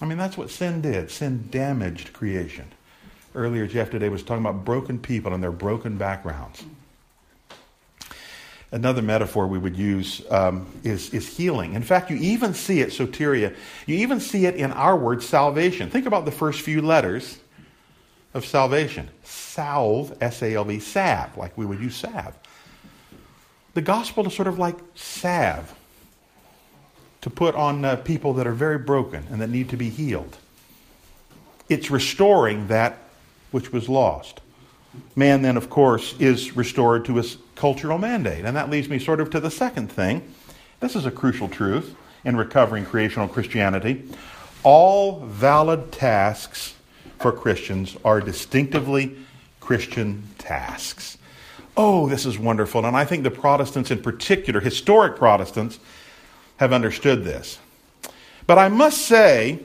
I 0.00 0.04
mean, 0.04 0.18
that's 0.18 0.36
what 0.36 0.50
sin 0.50 0.82
did. 0.82 1.10
Sin 1.10 1.48
damaged 1.50 2.12
creation. 2.12 2.66
Earlier, 3.34 3.66
Jeff 3.66 3.90
today 3.90 4.08
was 4.08 4.22
talking 4.22 4.44
about 4.44 4.64
broken 4.64 4.98
people 4.98 5.32
and 5.32 5.42
their 5.42 5.52
broken 5.52 5.96
backgrounds. 5.96 6.64
Another 8.70 9.00
metaphor 9.00 9.46
we 9.46 9.58
would 9.58 9.76
use 9.76 10.22
um, 10.30 10.66
is, 10.84 11.14
is 11.14 11.36
healing. 11.36 11.72
In 11.72 11.82
fact, 11.82 12.10
you 12.10 12.16
even 12.18 12.52
see 12.52 12.80
it, 12.80 12.90
soteria, 12.90 13.54
you 13.86 13.96
even 13.96 14.20
see 14.20 14.44
it 14.44 14.56
in 14.56 14.72
our 14.72 14.94
word 14.94 15.22
salvation. 15.22 15.88
Think 15.88 16.04
about 16.04 16.26
the 16.26 16.30
first 16.30 16.60
few 16.60 16.82
letters 16.82 17.38
of 18.34 18.44
salvation 18.44 19.08
salve, 19.22 20.16
S 20.20 20.42
A 20.42 20.54
L 20.54 20.64
V, 20.64 20.80
salve, 20.80 21.36
like 21.38 21.56
we 21.56 21.64
would 21.64 21.80
use 21.80 21.96
salve. 21.96 22.34
The 23.72 23.80
gospel 23.80 24.26
is 24.26 24.34
sort 24.34 24.48
of 24.48 24.58
like 24.58 24.76
salve 24.94 25.74
to 27.22 27.30
put 27.30 27.54
on 27.54 27.84
uh, 27.84 27.96
people 27.96 28.34
that 28.34 28.46
are 28.46 28.52
very 28.52 28.78
broken 28.78 29.26
and 29.30 29.40
that 29.40 29.48
need 29.48 29.70
to 29.70 29.76
be 29.76 29.88
healed. 29.88 30.36
It's 31.70 31.90
restoring 31.90 32.68
that 32.68 32.98
which 33.50 33.72
was 33.72 33.88
lost. 33.88 34.40
Man, 35.14 35.42
then, 35.42 35.56
of 35.56 35.68
course, 35.70 36.14
is 36.18 36.56
restored 36.56 37.04
to 37.06 37.16
his 37.16 37.36
cultural 37.54 37.98
mandate. 37.98 38.44
And 38.44 38.56
that 38.56 38.70
leads 38.70 38.88
me 38.88 38.98
sort 38.98 39.20
of 39.20 39.30
to 39.30 39.40
the 39.40 39.50
second 39.50 39.90
thing. 39.90 40.32
This 40.80 40.96
is 40.96 41.06
a 41.06 41.10
crucial 41.10 41.48
truth 41.48 41.94
in 42.24 42.36
recovering 42.36 42.84
creational 42.84 43.28
Christianity. 43.28 44.04
All 44.62 45.20
valid 45.20 45.92
tasks 45.92 46.74
for 47.18 47.32
Christians 47.32 47.96
are 48.04 48.20
distinctively 48.20 49.16
Christian 49.60 50.22
tasks. 50.38 51.18
Oh, 51.76 52.08
this 52.08 52.26
is 52.26 52.38
wonderful. 52.38 52.84
And 52.84 52.96
I 52.96 53.04
think 53.04 53.22
the 53.22 53.30
Protestants, 53.30 53.90
in 53.90 54.02
particular, 54.02 54.60
historic 54.60 55.16
Protestants, 55.16 55.78
have 56.56 56.72
understood 56.72 57.24
this. 57.24 57.58
But 58.46 58.58
I 58.58 58.68
must 58.68 59.02
say 59.02 59.60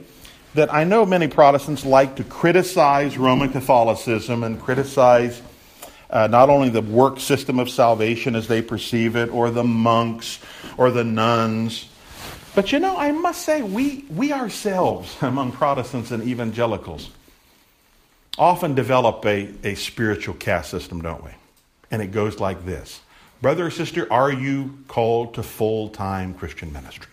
that 0.54 0.74
I 0.74 0.84
know 0.84 1.06
many 1.06 1.28
Protestants 1.28 1.86
like 1.86 2.18
to 2.18 2.24
criticize 2.24 3.18
Roman 3.18 3.52
Catholicism 3.52 4.44
and 4.44 4.62
criticize 4.62 5.42
uh, 6.10 6.28
not 6.28 6.50
only 6.50 6.70
the 6.70 6.82
work 6.82 7.20
system 7.20 7.58
of 7.60 7.70
salvation 7.70 8.36
as 8.36 8.48
they 8.48 8.62
perceive 8.62 9.16
it, 9.16 9.30
or 9.30 9.50
the 9.50 9.64
monks, 9.64 10.40
or 10.78 10.92
the 10.92 11.04
nuns. 11.04 11.90
But 12.54 12.72
you 12.72 12.78
know, 12.78 12.96
I 12.96 13.12
must 13.12 13.42
say, 13.42 13.64
we, 13.64 14.06
we 14.10 14.32
ourselves, 14.32 15.16
among 15.22 15.54
Protestants 15.54 16.12
and 16.12 16.24
evangelicals, 16.24 17.10
often 18.38 18.76
develop 18.76 19.26
a, 19.26 19.52
a 19.64 19.76
spiritual 19.76 20.36
caste 20.36 20.70
system, 20.70 21.02
don't 21.02 21.24
we? 21.24 21.32
And 21.90 22.02
it 22.02 22.12
goes 22.12 22.40
like 22.40 22.66
this 22.66 23.02
Brother 23.42 23.66
or 23.66 23.72
sister, 23.72 24.12
are 24.12 24.32
you 24.32 24.78
called 24.88 25.34
to 25.34 25.44
full 25.44 25.90
time 25.90 26.34
Christian 26.34 26.72
ministry? 26.72 27.12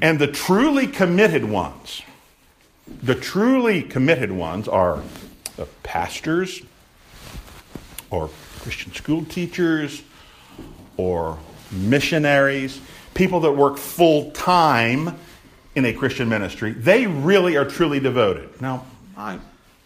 And 0.00 0.18
the 0.18 0.26
truly 0.26 0.86
committed 0.86 1.44
ones, 1.44 2.02
the 3.02 3.14
truly 3.14 3.82
committed 3.82 4.32
ones 4.32 4.68
are 4.68 5.02
the 5.56 5.66
pastors 5.82 6.62
or 8.10 8.30
Christian 8.60 8.92
school 8.92 9.24
teachers 9.24 10.02
or 10.96 11.38
missionaries, 11.70 12.80
people 13.14 13.40
that 13.40 13.52
work 13.52 13.76
full 13.76 14.30
time 14.32 15.16
in 15.74 15.84
a 15.84 15.92
Christian 15.92 16.28
ministry. 16.28 16.72
They 16.72 17.06
really 17.06 17.56
are 17.56 17.64
truly 17.64 18.00
devoted. 18.00 18.60
Now, 18.60 18.86
I 19.16 19.38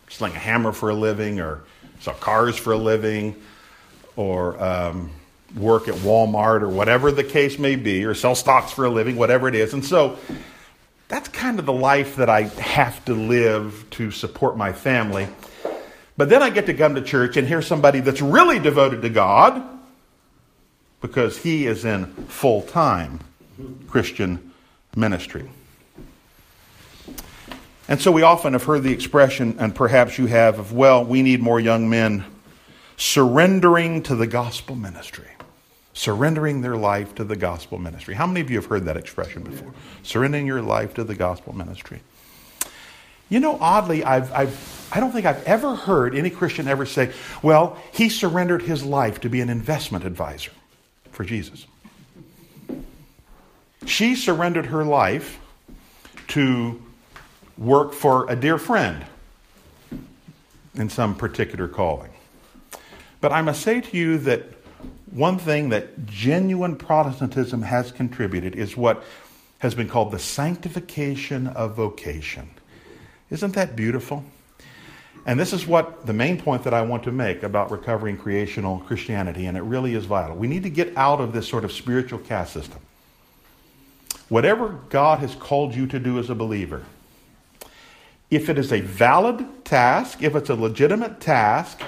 sling 0.09 0.35
a 0.35 0.39
hammer 0.39 0.73
for 0.73 0.91
a 0.91 0.95
living 0.95 1.41
or 1.41 1.63
sell 2.01 2.15
cars 2.15 2.57
for 2.57 2.73
a 2.73 2.77
living 2.77 3.37
or 4.17 4.63
um, 4.63 5.11
work 5.57 5.89
at 5.89 5.95
Walmart 5.97 6.63
or 6.63 6.69
whatever 6.69 7.11
the 7.11 7.25
case 7.25 7.59
may 7.59 7.77
be, 7.77 8.05
or 8.05 8.15
sell 8.15 8.35
stocks 8.35 8.73
for 8.73 8.85
a 8.85 8.91
living, 8.91 9.17
whatever 9.17 9.49
it 9.49 9.55
is. 9.55 9.73
And 9.73 9.85
so 9.85 10.19
that's 11.09 11.29
kind 11.29 11.59
of 11.59 11.67
the 11.67 11.73
life 11.73 12.17
that 12.17 12.29
I 12.29 12.43
have 12.43 13.05
to 13.07 13.15
live 13.15 13.87
to 13.93 14.11
support 14.11 14.57
my 14.57 14.73
family. 14.73 15.29
But 16.17 16.29
then 16.29 16.43
I 16.43 16.51
get 16.51 16.67
to 16.67 16.75
come 16.75 16.97
to 16.97 17.03
church 17.03 17.37
and 17.37 17.47
hear 17.47 17.63
somebody 17.63 18.01
that's 18.01 18.21
really 18.21 18.59
devoted 18.59 19.03
to 19.03 19.09
God 19.09 19.63
because 21.01 21.39
he 21.39 21.67
is 21.67 21.85
in 21.85 22.07
full 22.27 22.63
time 22.63 23.21
Christian 23.89 24.53
ministry. 24.97 25.49
And 27.89 28.01
so 28.01 28.13
we 28.13 28.23
often 28.23 28.53
have 28.53 28.65
heard 28.65 28.83
the 28.83 28.93
expression, 28.93 29.57
and 29.59 29.75
perhaps 29.75 30.19
you 30.19 30.27
have, 30.27 30.59
of, 30.59 30.73
well, 30.75 31.05
we 31.05 31.23
need 31.23 31.41
more 31.41 31.59
young 31.59 31.89
men 31.89 32.25
surrendering 32.99 34.03
to 34.03 34.15
the 34.15 34.27
gospel 34.27 34.77
ministry. 34.77 35.29
Surrendering 35.99 36.61
their 36.61 36.77
life 36.77 37.17
to 37.17 37.25
the 37.25 37.35
gospel 37.35 37.77
ministry. 37.77 38.15
How 38.15 38.25
many 38.25 38.41
of 38.41 38.49
you 38.51 38.59
have 38.59 38.67
heard 38.67 38.85
that 38.85 38.97
expression 38.97 39.43
before? 39.43 39.75
Surrendering 40.05 40.47
your 40.47 40.63
life 40.63 40.95
to 40.95 41.03
the 41.03 41.17
gospel 41.17 41.53
ministry. 41.57 42.03
You 43.29 43.41
know, 43.41 43.59
oddly, 43.61 44.05
I've, 44.05 44.33
I've, 44.33 44.89
I 44.93 45.01
don't 45.01 45.11
think 45.11 45.27
I've 45.27 45.43
ever 45.43 45.75
heard 45.75 46.15
any 46.15 46.31
Christian 46.31 46.69
ever 46.69 46.87
say, 46.87 47.11
well, 47.43 47.77
he 47.93 48.09
surrendered 48.11 48.63
his 48.63 48.85
life 48.85 49.23
to 49.23 49.29
be 49.29 49.41
an 49.41 49.51
investment 49.51 50.05
advisor 50.05 50.53
for 51.11 51.25
Jesus. 51.25 51.67
She 53.85 54.15
surrendered 54.15 54.67
her 54.67 54.85
life 54.85 55.41
to 56.29 56.81
work 57.57 57.93
for 57.93 58.31
a 58.31 58.37
dear 58.37 58.57
friend 58.57 59.05
in 60.77 60.91
some 60.91 61.17
particular 61.17 61.67
calling. 61.67 62.13
But 63.21 63.33
I 63.33 63.43
must 63.43 63.63
say 63.63 63.81
to 63.81 63.97
you 63.97 64.19
that 64.19 64.58
one 65.11 65.39
thing 65.39 65.71
that 65.71 66.07
genuine 66.07 66.77
Protestantism 66.77 67.63
has 67.63 67.93
contributed 67.93 68.55
is 68.57 68.77
what 68.77 69.05
has 69.59 69.75
been 69.75 69.89
called 69.89 70.13
the 70.13 70.19
sanctification 70.19 71.47
of 71.49 71.75
vocation. 71.75 72.49
Isn't 73.31 73.55
that 73.55 73.77
beautiful? 73.77 74.25
And 75.27 75.39
this 75.39 75.53
is 75.53 75.67
what 75.67 76.07
the 76.07 76.13
main 76.13 76.41
point 76.41 76.65
that 76.65 76.73
I 76.73 76.83
want 76.83 77.03
to 77.05 77.13
make 77.13 77.43
about 77.43 77.71
recovering 77.71 78.17
creational 78.17 78.79
Christianity, 78.79 79.47
and 79.47 79.57
it 79.57 79.63
really 79.63 79.95
is 79.95 80.07
vital. 80.07 80.37
We 80.37 80.47
need 80.47 80.63
to 80.63 80.71
get 80.71 80.97
out 80.97 81.21
of 81.21 81.33
this 81.33 81.47
sort 81.49 81.65
of 81.65 81.73
spiritual 81.73 82.21
caste 82.21 82.53
system. 82.53 82.79
Whatever 84.29 84.81
God 84.89 85.19
has 85.19 85.35
called 85.35 85.75
you 85.75 85.87
to 85.89 85.99
do 85.99 86.19
as 86.19 86.31
a 86.31 86.35
believer, 86.35 86.85
if 88.31 88.49
it 88.49 88.59
is 88.59 88.73
a 88.73 88.81
valid 88.81 89.65
task, 89.65 90.23
if 90.23 90.35
it's 90.35 90.51
a 90.51 90.55
legitimate 90.55 91.21
task, 91.21 91.83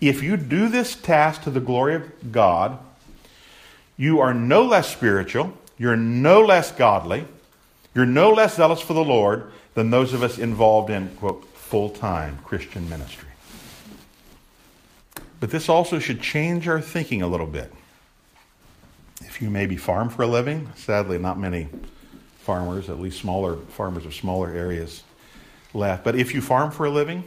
if 0.00 0.22
you 0.22 0.36
do 0.36 0.68
this 0.68 0.94
task 0.94 1.42
to 1.42 1.50
the 1.50 1.60
glory 1.60 1.94
of 1.94 2.32
God, 2.32 2.78
you 3.96 4.20
are 4.20 4.34
no 4.34 4.62
less 4.64 4.90
spiritual, 4.90 5.56
you're 5.78 5.96
no 5.96 6.40
less 6.40 6.72
godly, 6.72 7.26
you're 7.94 8.06
no 8.06 8.32
less 8.32 8.56
zealous 8.56 8.80
for 8.80 8.92
the 8.92 9.04
Lord 9.04 9.50
than 9.74 9.90
those 9.90 10.12
of 10.12 10.22
us 10.22 10.38
involved 10.38 10.90
in, 10.90 11.08
quote, 11.16 11.44
full 11.54 11.90
time 11.90 12.38
Christian 12.44 12.88
ministry. 12.88 13.28
But 15.40 15.50
this 15.50 15.68
also 15.68 15.98
should 15.98 16.20
change 16.20 16.68
our 16.68 16.80
thinking 16.80 17.22
a 17.22 17.26
little 17.26 17.46
bit. 17.46 17.72
If 19.20 19.42
you 19.42 19.50
maybe 19.50 19.76
farm 19.76 20.08
for 20.08 20.22
a 20.22 20.26
living, 20.26 20.70
sadly, 20.76 21.18
not 21.18 21.38
many 21.38 21.68
farmers, 22.38 22.88
at 22.88 23.00
least 23.00 23.20
smaller 23.20 23.56
farmers 23.56 24.06
of 24.06 24.14
smaller 24.14 24.50
areas, 24.50 25.02
left. 25.72 26.04
But 26.04 26.14
if 26.16 26.34
you 26.34 26.40
farm 26.40 26.70
for 26.70 26.86
a 26.86 26.90
living, 26.90 27.24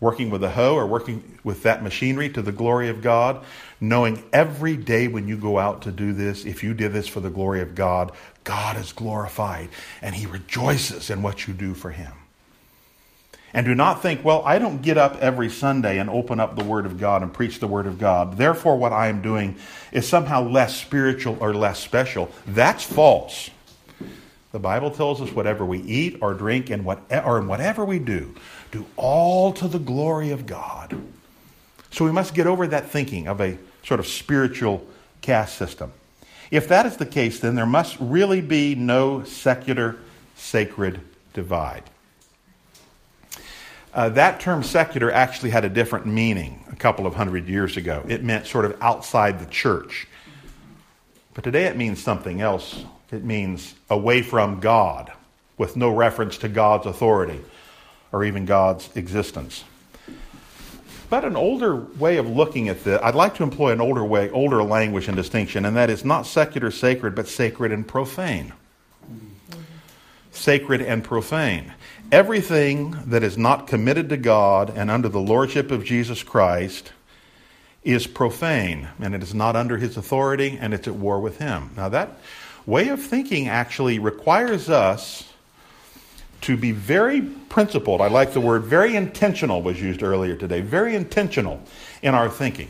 working 0.00 0.30
with 0.30 0.42
a 0.44 0.50
hoe 0.50 0.74
or 0.74 0.86
working 0.86 1.38
with 1.42 1.62
that 1.64 1.82
machinery 1.82 2.28
to 2.30 2.42
the 2.42 2.52
glory 2.52 2.88
of 2.88 3.02
God, 3.02 3.44
knowing 3.80 4.22
every 4.32 4.76
day 4.76 5.08
when 5.08 5.26
you 5.28 5.36
go 5.36 5.58
out 5.58 5.82
to 5.82 5.92
do 5.92 6.12
this, 6.12 6.44
if 6.44 6.62
you 6.62 6.74
did 6.74 6.92
this 6.92 7.08
for 7.08 7.20
the 7.20 7.30
glory 7.30 7.60
of 7.60 7.74
God, 7.74 8.12
God 8.44 8.76
is 8.76 8.92
glorified 8.92 9.68
and 10.00 10.14
He 10.14 10.26
rejoices 10.26 11.10
in 11.10 11.22
what 11.22 11.46
you 11.48 11.54
do 11.54 11.74
for 11.74 11.90
Him. 11.90 12.12
And 13.54 13.64
do 13.64 13.74
not 13.74 14.02
think, 14.02 14.24
well, 14.24 14.42
I 14.44 14.58
don't 14.58 14.82
get 14.82 14.98
up 14.98 15.16
every 15.20 15.48
Sunday 15.48 15.98
and 15.98 16.10
open 16.10 16.38
up 16.38 16.54
the 16.54 16.64
Word 16.64 16.84
of 16.84 17.00
God 17.00 17.22
and 17.22 17.32
preach 17.32 17.60
the 17.60 17.66
Word 17.66 17.86
of 17.86 17.98
God. 17.98 18.36
Therefore, 18.36 18.76
what 18.76 18.92
I 18.92 19.08
am 19.08 19.22
doing 19.22 19.56
is 19.90 20.06
somehow 20.06 20.46
less 20.46 20.76
spiritual 20.76 21.38
or 21.40 21.54
less 21.54 21.80
special. 21.80 22.30
That's 22.46 22.84
false. 22.84 23.50
The 24.52 24.58
Bible 24.58 24.90
tells 24.90 25.20
us 25.20 25.30
whatever 25.30 25.64
we 25.64 25.80
eat 25.80 26.18
or 26.20 26.34
drink 26.34 26.70
and 26.70 26.84
what, 26.84 27.02
or 27.10 27.40
whatever 27.42 27.84
we 27.84 27.98
do, 27.98 28.34
do 28.70 28.86
all 28.96 29.52
to 29.54 29.68
the 29.68 29.78
glory 29.78 30.30
of 30.30 30.46
God. 30.46 31.00
So 31.90 32.04
we 32.04 32.12
must 32.12 32.34
get 32.34 32.46
over 32.46 32.66
that 32.66 32.90
thinking 32.90 33.28
of 33.28 33.40
a 33.40 33.58
sort 33.82 34.00
of 34.00 34.06
spiritual 34.06 34.86
caste 35.22 35.56
system. 35.56 35.92
If 36.50 36.68
that 36.68 36.86
is 36.86 36.96
the 36.96 37.06
case, 37.06 37.40
then 37.40 37.54
there 37.54 37.66
must 37.66 37.96
really 38.00 38.40
be 38.40 38.74
no 38.74 39.24
secular 39.24 39.96
sacred 40.36 41.00
divide. 41.34 41.84
Uh, 43.92 44.10
that 44.10 44.40
term 44.40 44.62
secular 44.62 45.10
actually 45.10 45.50
had 45.50 45.64
a 45.64 45.68
different 45.68 46.06
meaning 46.06 46.64
a 46.70 46.76
couple 46.76 47.06
of 47.06 47.14
hundred 47.14 47.48
years 47.48 47.76
ago. 47.76 48.04
It 48.06 48.22
meant 48.22 48.46
sort 48.46 48.64
of 48.64 48.76
outside 48.80 49.40
the 49.40 49.46
church. 49.46 50.06
But 51.34 51.44
today 51.44 51.64
it 51.64 51.76
means 51.76 52.02
something 52.02 52.40
else. 52.40 52.84
It 53.10 53.24
means 53.24 53.74
away 53.88 54.22
from 54.22 54.60
God, 54.60 55.10
with 55.56 55.76
no 55.76 55.94
reference 55.94 56.38
to 56.38 56.48
God's 56.48 56.86
authority 56.86 57.40
or 58.12 58.24
even 58.24 58.44
God's 58.44 58.88
existence. 58.96 59.64
But 61.10 61.24
an 61.24 61.36
older 61.36 61.74
way 61.74 62.18
of 62.18 62.28
looking 62.28 62.68
at 62.68 62.84
this, 62.84 63.00
I'd 63.02 63.14
like 63.14 63.34
to 63.36 63.42
employ 63.42 63.72
an 63.72 63.80
older 63.80 64.04
way, 64.04 64.30
older 64.30 64.62
language 64.62 65.08
and 65.08 65.16
distinction, 65.16 65.64
and 65.64 65.76
that 65.76 65.88
is 65.88 66.04
not 66.04 66.26
secular 66.26 66.70
sacred, 66.70 67.14
but 67.14 67.28
sacred 67.28 67.72
and 67.72 67.86
profane. 67.86 68.52
Sacred 70.30 70.82
and 70.82 71.02
profane. 71.02 71.72
Everything 72.12 72.94
that 73.06 73.22
is 73.22 73.38
not 73.38 73.66
committed 73.66 74.10
to 74.10 74.16
God 74.18 74.70
and 74.76 74.90
under 74.90 75.08
the 75.08 75.20
lordship 75.20 75.70
of 75.70 75.84
Jesus 75.84 76.22
Christ 76.22 76.92
is 77.82 78.06
profane, 78.06 78.88
and 79.00 79.14
it 79.14 79.22
is 79.22 79.34
not 79.34 79.56
under 79.56 79.78
his 79.78 79.96
authority, 79.96 80.58
and 80.60 80.74
it's 80.74 80.86
at 80.86 80.94
war 80.94 81.20
with 81.20 81.38
him. 81.38 81.70
Now, 81.74 81.88
that 81.88 82.18
way 82.66 82.88
of 82.88 83.02
thinking 83.02 83.48
actually 83.48 83.98
requires 83.98 84.68
us 84.68 85.32
to 86.42 86.56
be 86.56 86.72
very 86.72 87.20
principled. 87.20 88.00
I 88.00 88.08
like 88.08 88.32
the 88.32 88.40
word 88.40 88.64
very 88.64 88.94
intentional 88.96 89.62
was 89.62 89.80
used 89.80 90.02
earlier 90.02 90.36
today. 90.36 90.60
Very 90.60 90.94
intentional 90.94 91.62
in 92.02 92.14
our 92.14 92.28
thinking. 92.28 92.68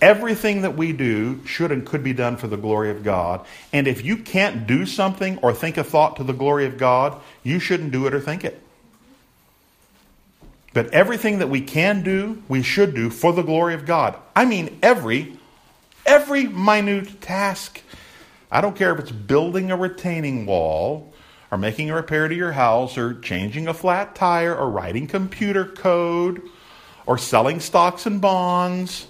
Everything 0.00 0.62
that 0.62 0.76
we 0.76 0.92
do 0.92 1.44
should 1.46 1.72
and 1.72 1.86
could 1.86 2.04
be 2.04 2.12
done 2.12 2.36
for 2.36 2.46
the 2.46 2.58
glory 2.58 2.90
of 2.90 3.02
God. 3.02 3.46
And 3.72 3.88
if 3.88 4.04
you 4.04 4.18
can't 4.18 4.66
do 4.66 4.84
something 4.84 5.38
or 5.38 5.54
think 5.54 5.78
a 5.78 5.84
thought 5.84 6.16
to 6.16 6.24
the 6.24 6.34
glory 6.34 6.66
of 6.66 6.76
God, 6.76 7.20
you 7.42 7.58
shouldn't 7.58 7.92
do 7.92 8.06
it 8.06 8.12
or 8.12 8.20
think 8.20 8.44
it. 8.44 8.60
But 10.74 10.92
everything 10.92 11.38
that 11.38 11.48
we 11.48 11.60
can 11.60 12.02
do, 12.02 12.42
we 12.48 12.62
should 12.62 12.94
do 12.94 13.08
for 13.08 13.32
the 13.32 13.42
glory 13.42 13.74
of 13.74 13.86
God. 13.86 14.16
I 14.34 14.44
mean 14.44 14.78
every 14.82 15.38
every 16.04 16.48
minute 16.48 17.20
task. 17.20 17.80
I 18.50 18.60
don't 18.60 18.76
care 18.76 18.92
if 18.92 19.00
it's 19.00 19.12
building 19.12 19.70
a 19.70 19.76
retaining 19.76 20.44
wall 20.44 21.13
or 21.54 21.56
making 21.56 21.88
a 21.88 21.94
repair 21.94 22.26
to 22.26 22.34
your 22.34 22.50
house 22.50 22.98
or 22.98 23.14
changing 23.14 23.68
a 23.68 23.72
flat 23.72 24.16
tire 24.16 24.52
or 24.52 24.68
writing 24.68 25.06
computer 25.06 25.64
code 25.64 26.42
or 27.06 27.16
selling 27.16 27.60
stocks 27.60 28.06
and 28.06 28.20
bonds 28.20 29.06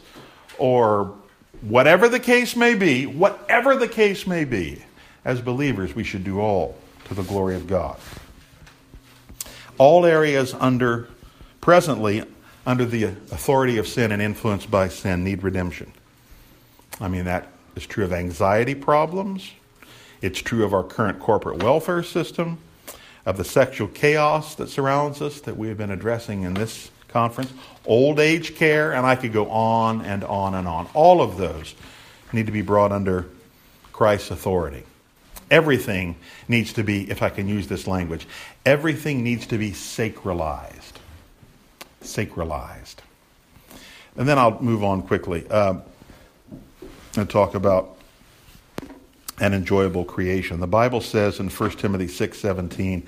or 0.58 1.14
whatever 1.62 2.06
the 2.06 2.20
case 2.20 2.54
may 2.54 2.74
be, 2.74 3.06
whatever 3.06 3.74
the 3.76 3.88
case 3.88 4.26
may 4.26 4.44
be, 4.44 4.84
as 5.24 5.40
believers, 5.40 5.94
we 5.94 6.04
should 6.04 6.22
do 6.22 6.38
all 6.38 6.76
to 7.06 7.14
the 7.14 7.22
glory 7.22 7.56
of 7.56 7.66
God. 7.66 7.96
All 9.78 10.04
areas 10.04 10.52
under 10.52 11.08
presently 11.62 12.24
under 12.66 12.84
the 12.84 13.04
authority 13.04 13.78
of 13.78 13.88
sin 13.88 14.12
and 14.12 14.20
influenced 14.20 14.70
by 14.70 14.88
sin 14.88 15.24
need 15.24 15.42
redemption. 15.42 15.90
I 17.00 17.08
mean 17.08 17.24
that 17.24 17.48
is 17.74 17.86
true 17.86 18.04
of 18.04 18.12
anxiety 18.12 18.74
problems, 18.74 19.50
it's 20.24 20.40
true 20.40 20.64
of 20.64 20.72
our 20.72 20.82
current 20.82 21.20
corporate 21.20 21.62
welfare 21.62 22.02
system, 22.02 22.56
of 23.26 23.36
the 23.36 23.44
sexual 23.44 23.88
chaos 23.88 24.54
that 24.54 24.70
surrounds 24.70 25.20
us 25.20 25.42
that 25.42 25.54
we 25.54 25.68
have 25.68 25.76
been 25.76 25.90
addressing 25.90 26.44
in 26.44 26.54
this 26.54 26.90
conference, 27.08 27.52
old 27.84 28.18
age 28.18 28.54
care, 28.54 28.94
and 28.94 29.04
I 29.04 29.16
could 29.16 29.34
go 29.34 29.50
on 29.50 30.00
and 30.00 30.24
on 30.24 30.54
and 30.54 30.66
on. 30.66 30.88
All 30.94 31.20
of 31.20 31.36
those 31.36 31.74
need 32.32 32.46
to 32.46 32.52
be 32.52 32.62
brought 32.62 32.90
under 32.90 33.26
Christ's 33.92 34.30
authority. 34.30 34.84
Everything 35.50 36.16
needs 36.48 36.72
to 36.72 36.82
be, 36.82 37.10
if 37.10 37.22
I 37.22 37.28
can 37.28 37.46
use 37.46 37.68
this 37.68 37.86
language, 37.86 38.26
everything 38.64 39.22
needs 39.22 39.46
to 39.48 39.58
be 39.58 39.72
sacralized. 39.72 40.94
Sacralized. 42.02 42.96
And 44.16 44.26
then 44.26 44.38
I'll 44.38 44.58
move 44.62 44.82
on 44.82 45.02
quickly 45.02 45.46
uh, 45.50 45.80
and 47.14 47.28
talk 47.28 47.54
about 47.54 47.93
an 49.40 49.52
enjoyable 49.54 50.04
creation. 50.04 50.60
The 50.60 50.66
Bible 50.66 51.00
says 51.00 51.40
in 51.40 51.48
1 51.48 51.78
Timothy 51.78 52.08
6:17 52.08 53.02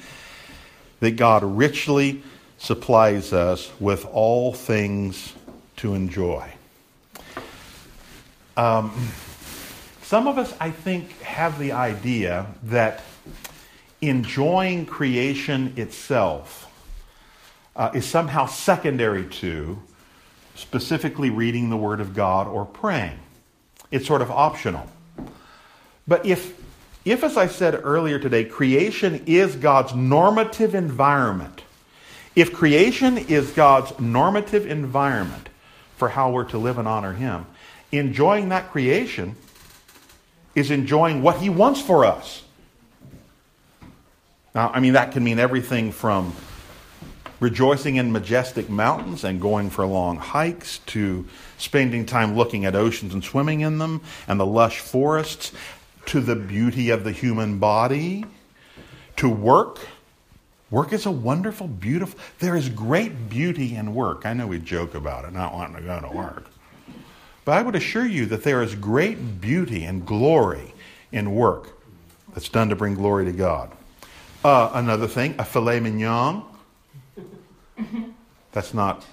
that 1.01 1.17
God 1.17 1.45
richly 1.45 2.23
supplies 2.59 3.33
us 3.33 3.71
with 3.79 4.07
all 4.07 4.53
things 4.53 5.35
to 5.77 5.95
enjoy. 5.95 6.51
Um, 8.57 8.93
some 10.03 10.27
of 10.27 10.39
us, 10.39 10.55
I 10.59 10.71
think, 10.71 11.21
have 11.21 11.59
the 11.59 11.73
idea 11.73 12.47
that 12.65 13.03
enjoying 14.01 14.87
creation 14.87 15.75
itself 15.77 16.71
uh, 17.75 17.91
is 17.95 18.07
somehow 18.07 18.47
secondary 18.47 19.27
to 19.27 19.83
specifically 20.55 21.29
reading 21.29 21.69
the 21.69 21.77
Word 21.77 22.01
of 22.01 22.15
God 22.15 22.47
or 22.47 22.65
praying. 22.65 23.19
It's 23.91 24.07
sort 24.07 24.23
of 24.23 24.31
optional. 24.31 24.89
But 26.09 26.27
if, 26.27 26.59
if, 27.05 27.25
as 27.25 27.37
I 27.37 27.47
said 27.47 27.81
earlier 27.83 28.19
today, 28.19 28.45
creation 28.45 29.25
is 29.27 29.57
God's 29.57 29.95
normative 29.95 30.75
environment, 30.75 31.63
if 32.35 32.53
creation 32.53 33.19
is 33.19 33.51
God's 33.53 33.99
normative 33.99 34.67
environment 34.67 35.49
for 35.97 36.09
how 36.09 36.31
we're 36.31 36.45
to 36.45 36.59
live 36.59 36.79
and 36.79 36.87
honor 36.87 37.13
Him, 37.13 37.47
enjoying 37.91 38.51
that 38.51 38.71
creation 38.71 39.37
is 40.55 40.71
enjoying 40.71 41.23
what 41.23 41.39
He 41.39 41.49
wants 41.49 41.81
for 41.81 42.05
us. 42.05 42.43
Now, 44.55 44.71
I 44.73 44.81
mean, 44.81 44.95
that 44.95 45.13
can 45.13 45.25
mean 45.25 45.39
everything 45.39 45.93
from 45.93 46.33
rejoicing 47.41 47.97
in 47.97 48.13
majestic 48.13 48.71
mountains 48.71 49.25
and 49.25 49.41
going 49.41 49.69
for 49.69 49.85
long 49.85 50.17
hikes 50.17 50.79
to 50.87 51.27
spending 51.59 52.07
time 52.07 52.37
looking 52.37 52.65
at 52.65 52.75
oceans 52.75 53.13
and 53.13 53.23
swimming 53.23 53.61
in 53.61 53.77
them 53.77 54.01
and 54.27 54.41
the 54.41 54.47
lush 54.47 54.81
forests 54.81 55.53
to 56.07 56.21
the 56.21 56.37
beauty 56.37 56.91
of 56.91 57.05
the 57.05 57.13
human 57.13 57.59
body 57.59 58.25
to 59.17 59.29
work. 59.29 59.81
Work 60.71 60.93
is 60.93 61.07
a 61.07 61.11
wonderful, 61.11 61.69
beautiful. 61.69 62.19
There 62.39 62.57
is 62.57 62.69
great 62.69 63.29
beauty 63.29 63.77
in 63.77 63.95
work. 63.95 64.27
I 64.27 64.33
know 64.33 64.47
we 64.47 64.59
joke 64.59 64.95
about 64.95 65.25
it, 65.25 65.33
not 65.33 65.53
wanting 65.53 65.77
to 65.77 65.83
go 65.83 66.01
to 66.01 66.09
work. 66.09 66.47
But 67.45 67.59
I 67.59 67.63
would 67.63 67.77
assure 67.77 68.07
you 68.07 68.27
that 68.27 68.43
there 68.43 68.63
is 68.63 68.75
great 68.75 69.41
beauty 69.41 69.85
and 69.85 70.05
glory 70.05 70.75
in 71.13 71.35
work 71.35 71.81
that's 72.35 72.49
done 72.49 72.69
to 72.71 72.77
bring 72.77 72.95
glory 72.95 73.25
to 73.27 73.33
God. 73.33 73.71
Uh, 74.45 74.71
another 74.75 75.07
thing, 75.07 75.37
a 75.39 75.45
filet 75.45 75.81
mignon. 75.81 76.43
That's 78.51 78.75
not 78.75 79.05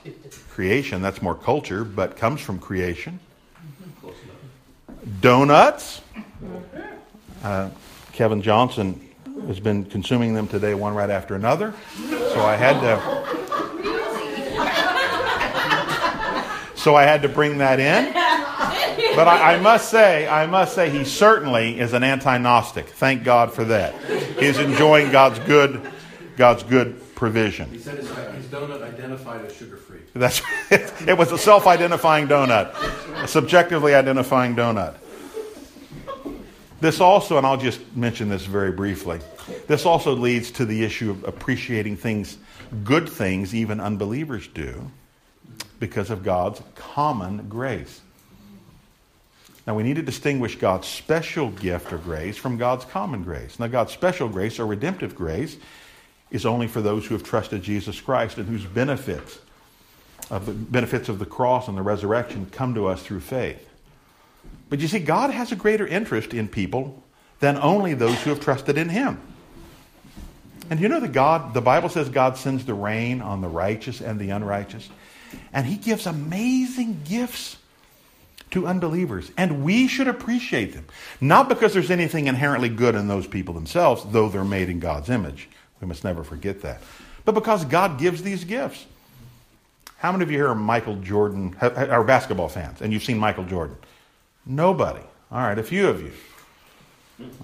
creation, 0.49 1.01
that's 1.01 1.21
more 1.21 1.35
culture, 1.35 1.83
but 1.83 2.17
comes 2.17 2.41
from 2.41 2.59
creation. 2.59 3.19
Donuts. 5.21 6.01
Uh, 7.43 7.69
Kevin 8.13 8.41
Johnson 8.41 8.99
has 9.47 9.59
been 9.59 9.85
consuming 9.85 10.33
them 10.33 10.47
today, 10.47 10.73
one 10.73 10.93
right 10.95 11.09
after 11.09 11.35
another. 11.35 11.73
So 12.09 12.41
I 12.41 12.55
had 12.55 12.79
to. 12.81 13.23
So 16.75 16.95
I 16.95 17.03
had 17.03 17.21
to 17.21 17.29
bring 17.29 17.59
that 17.59 17.79
in. 17.79 18.13
But 19.15 19.27
I, 19.27 19.53
I, 19.53 19.59
must 19.59 19.89
say, 19.89 20.27
I 20.27 20.47
must 20.47 20.75
say, 20.75 20.89
he 20.89 21.05
certainly 21.05 21.79
is 21.79 21.93
an 21.93 22.03
anti-Gnostic. 22.03 22.87
Thank 22.87 23.23
God 23.23 23.53
for 23.53 23.63
that. 23.65 23.95
He's 24.39 24.57
enjoying 24.57 25.11
God's 25.11 25.39
good, 25.39 25.81
God's 26.35 26.63
good 26.63 26.99
provision. 27.15 27.69
He 27.69 27.79
said 27.79 27.99
his, 27.99 28.09
his 28.09 28.45
donut 28.47 28.81
identified 28.81 29.45
as 29.45 29.55
sugar-free. 29.55 29.99
That's 30.13 30.41
it, 30.69 30.91
it 31.07 31.17
was 31.17 31.31
a 31.31 31.37
self-identifying 31.37 32.27
donut, 32.27 32.73
a 33.23 33.27
subjectively 33.27 33.93
identifying 33.93 34.55
donut. 34.55 34.95
This 36.83 36.99
also, 36.99 37.37
and 37.37 37.47
I'll 37.47 37.55
just 37.55 37.79
mention 37.95 38.27
this 38.27 38.45
very 38.45 38.73
briefly. 38.73 39.21
This 39.67 39.85
also 39.85 40.11
leads 40.11 40.51
to 40.51 40.65
the 40.65 40.83
issue 40.83 41.11
of 41.11 41.23
appreciating 41.23 41.95
things 41.95 42.37
good 42.83 43.07
things 43.07 43.55
even 43.55 43.79
unbelievers 43.79 44.49
do 44.49 44.91
because 45.79 46.09
of 46.09 46.25
God's 46.25 46.61
common 46.75 47.47
grace. 47.47 48.01
Now, 49.65 49.75
we 49.75 49.83
need 49.83 49.95
to 49.95 50.01
distinguish 50.01 50.57
God's 50.57 50.85
special 50.85 51.51
gift 51.51 51.93
or 51.93 51.97
grace 51.99 52.35
from 52.35 52.57
God's 52.57 52.83
common 52.83 53.23
grace. 53.23 53.59
Now, 53.59 53.67
God's 53.67 53.93
special 53.93 54.27
grace 54.27 54.59
or 54.59 54.65
redemptive 54.65 55.15
grace 55.15 55.55
is 56.31 56.45
only 56.45 56.67
for 56.67 56.81
those 56.81 57.05
who 57.05 57.13
have 57.13 57.23
trusted 57.23 57.63
Jesus 57.63 58.01
Christ 58.01 58.37
and 58.37 58.49
whose 58.49 58.65
benefits 58.65 59.39
of 60.29 60.45
the 60.45 60.51
benefits 60.51 61.07
of 61.07 61.17
the 61.17 61.25
cross 61.25 61.69
and 61.69 61.77
the 61.77 61.81
resurrection 61.81 62.45
come 62.51 62.75
to 62.75 62.87
us 62.87 63.01
through 63.03 63.21
faith. 63.21 63.69
But 64.73 64.79
you 64.79 64.87
see, 64.87 64.97
God 64.97 65.29
has 65.29 65.51
a 65.51 65.55
greater 65.55 65.85
interest 65.85 66.33
in 66.33 66.47
people 66.47 67.03
than 67.39 67.57
only 67.57 67.93
those 67.93 68.19
who 68.23 68.31
have 68.31 68.39
trusted 68.39 68.75
in 68.75 68.89
Him. 68.89 69.21
And 70.67 70.79
you 70.79 70.89
know 70.89 70.99
that 70.99 71.11
God, 71.11 71.53
the 71.53 71.61
Bible 71.61 71.89
says 71.89 72.09
God 72.09 72.37
sends 72.37 72.65
the 72.65 72.73
rain 72.73 73.21
on 73.21 73.41
the 73.41 73.47
righteous 73.47 74.01
and 74.01 74.19
the 74.19 74.31
unrighteous. 74.31 74.89
And 75.53 75.67
He 75.67 75.75
gives 75.75 76.07
amazing 76.07 77.01
gifts 77.07 77.57
to 78.49 78.65
unbelievers. 78.65 79.29
And 79.37 79.63
we 79.63 79.87
should 79.87 80.07
appreciate 80.07 80.73
them. 80.73 80.87
Not 81.21 81.49
because 81.49 81.75
there's 81.75 81.91
anything 81.91 82.25
inherently 82.25 82.69
good 82.69 82.95
in 82.95 83.07
those 83.07 83.27
people 83.27 83.53
themselves, 83.53 84.03
though 84.09 84.27
they're 84.27 84.43
made 84.43 84.69
in 84.69 84.79
God's 84.79 85.11
image. 85.11 85.49
We 85.81 85.87
must 85.87 86.03
never 86.03 86.23
forget 86.23 86.63
that. 86.63 86.81
But 87.25 87.35
because 87.35 87.63
God 87.63 87.99
gives 87.99 88.23
these 88.23 88.43
gifts. 88.43 88.87
How 89.97 90.11
many 90.11 90.23
of 90.23 90.31
you 90.31 90.37
here 90.37 90.47
are 90.47 90.55
Michael 90.55 90.95
Jordan, 90.95 91.55
are 91.61 92.03
basketball 92.03 92.49
fans, 92.49 92.81
and 92.81 92.91
you've 92.91 93.03
seen 93.03 93.19
Michael 93.19 93.45
Jordan? 93.45 93.77
Nobody. 94.45 95.01
All 95.31 95.39
right, 95.39 95.57
a 95.57 95.63
few 95.63 95.87
of 95.87 96.01
you. 96.01 96.11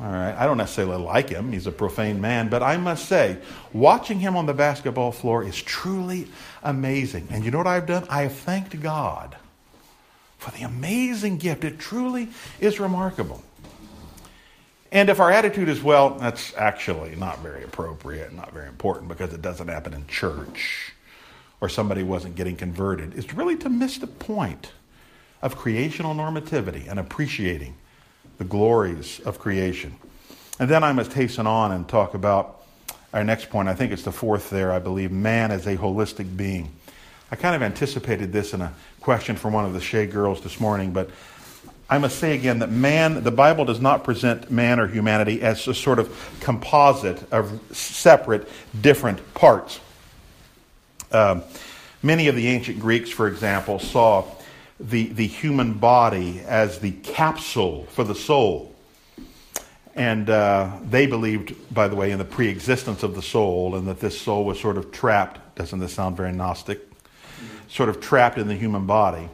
All 0.02 0.12
right, 0.12 0.36
I 0.36 0.46
don't 0.46 0.58
necessarily 0.58 1.02
like 1.02 1.30
him. 1.30 1.52
He's 1.52 1.68
a 1.68 1.72
profane 1.72 2.20
man, 2.20 2.50
but 2.50 2.62
I 2.64 2.78
must 2.78 3.06
say, 3.06 3.38
watching 3.72 4.20
him 4.20 4.36
on 4.36 4.46
the 4.46 4.54
basketball 4.54 5.12
floor 5.12 5.44
is 5.44 5.56
truly 5.62 6.28
amazing. 6.64 7.28
And 7.30 7.46
you 7.46 7.52
know 7.52 7.60
what 7.60 7.68
I've 7.68 7.86
done? 7.86 8.06
I 8.10 8.24
have 8.24 8.34
thanked 8.34 8.80
God 8.82 9.38
for 10.38 10.52
the 10.52 10.64
amazing 10.64 11.38
gift. 11.38 11.64
It 11.64 11.80
truly 11.80 12.30
is 12.60 12.80
remarkable. 12.80 13.44
And 14.92 15.10
if 15.10 15.20
our 15.20 15.32
attitude 15.32 15.70
is, 15.70 15.84
well, 15.84 16.12
that's 16.16 16.56
actually 16.56 17.16
not 17.16 17.40
very 17.40 17.64
appropriate, 17.64 18.34
not 18.34 18.52
very 18.52 18.68
important 18.68 19.08
because 19.08 19.34
it 19.34 19.42
doesn't 19.42 19.68
happen 19.68 19.94
in 19.94 20.08
church, 20.08 20.94
or 21.62 21.70
somebody 21.70 22.02
wasn't 22.02 22.36
getting 22.36 22.56
converted, 22.56 23.18
it's 23.18 23.34
really 23.34 23.56
to 23.58 23.70
miss 23.70 24.00
the 24.00 24.08
point 24.08 24.72
of 25.42 25.58
creational 25.58 26.14
normativity 26.14 26.90
and 26.90 27.00
appreciating 27.00 27.76
the 28.38 28.44
glories 28.44 29.20
of 29.22 29.40
creation. 29.40 29.96
And 30.60 30.70
then 30.70 30.84
I 30.84 30.92
must 30.92 31.14
hasten 31.14 31.48
on 31.48 31.72
and 31.72 31.88
talk 31.88 32.14
about 32.14 32.64
our 33.14 33.24
next 33.24 33.50
point. 33.50 33.70
I 33.70 33.76
think 33.76 33.92
it's 33.92 34.04
the 34.04 34.12
fourth 34.12 34.50
there, 34.50 34.72
I 34.72 34.80
believe. 34.80 35.12
Man 35.12 35.52
as 35.52 35.66
a 35.66 35.78
holistic 35.78 36.36
being. 36.36 36.72
I 37.32 37.36
kind 37.36 37.56
of 37.56 37.62
anticipated 37.62 38.34
this 38.34 38.54
in 38.54 38.62
a 38.62 38.74
question 39.02 39.36
from 39.36 39.54
one 39.54 39.66
of 39.66 39.74
the 39.74 39.82
Shea 39.82 40.06
girls 40.06 40.42
this 40.42 40.60
morning, 40.60 40.92
but 40.92 41.10
I 41.90 41.98
must 41.98 42.20
say 42.20 42.36
again 42.36 42.60
that 42.60 42.70
man, 42.70 43.24
the 43.24 43.32
Bible 43.32 43.66
does 43.66 43.80
not 43.80 44.04
present 44.04 44.52
man 44.52 44.80
or 44.80 44.88
humanity 44.88 45.42
as 45.42 45.68
a 45.68 45.74
sort 45.74 45.98
of 45.98 46.38
composite 46.40 47.32
of 47.32 47.60
separate, 47.76 48.48
different 48.80 49.34
parts. 49.34 49.80
Um, 51.12 51.42
many 52.04 52.28
of 52.28 52.36
the 52.36 52.48
ancient 52.48 52.80
Greeks, 52.80 53.10
for 53.10 53.28
example, 53.28 53.80
saw 53.80 54.26
the, 54.80 55.08
the 55.08 55.28
human 55.28 55.74
body 55.74 56.42
as 56.42 56.80
the 56.80 56.92
capsule 56.92 57.86
for 57.88 58.04
the 58.04 58.16
soul. 58.16 58.74
And 59.96 60.30
uh, 60.30 60.78
they 60.84 61.08
believed, 61.08 61.56
by 61.74 61.88
the 61.90 61.96
way, 61.96 62.12
in 62.12 62.20
the 62.20 62.26
pre 62.26 62.48
existence 62.48 63.04
of 63.04 63.16
the 63.16 63.22
soul 63.22 63.76
and 63.76 63.88
that 63.88 64.00
this 64.00 64.20
soul 64.20 64.46
was 64.46 64.60
sort 64.60 64.78
of 64.78 64.92
trapped. 64.92 65.56
Doesn't 65.56 65.80
this 65.80 65.94
sound 65.94 66.16
very 66.16 66.32
Gnostic? 66.32 66.80
Sort 67.68 67.90
of 67.90 68.00
trapped 68.00 68.38
in 68.38 68.48
the 68.48 68.56
human 68.56 68.86
body. 68.86 69.30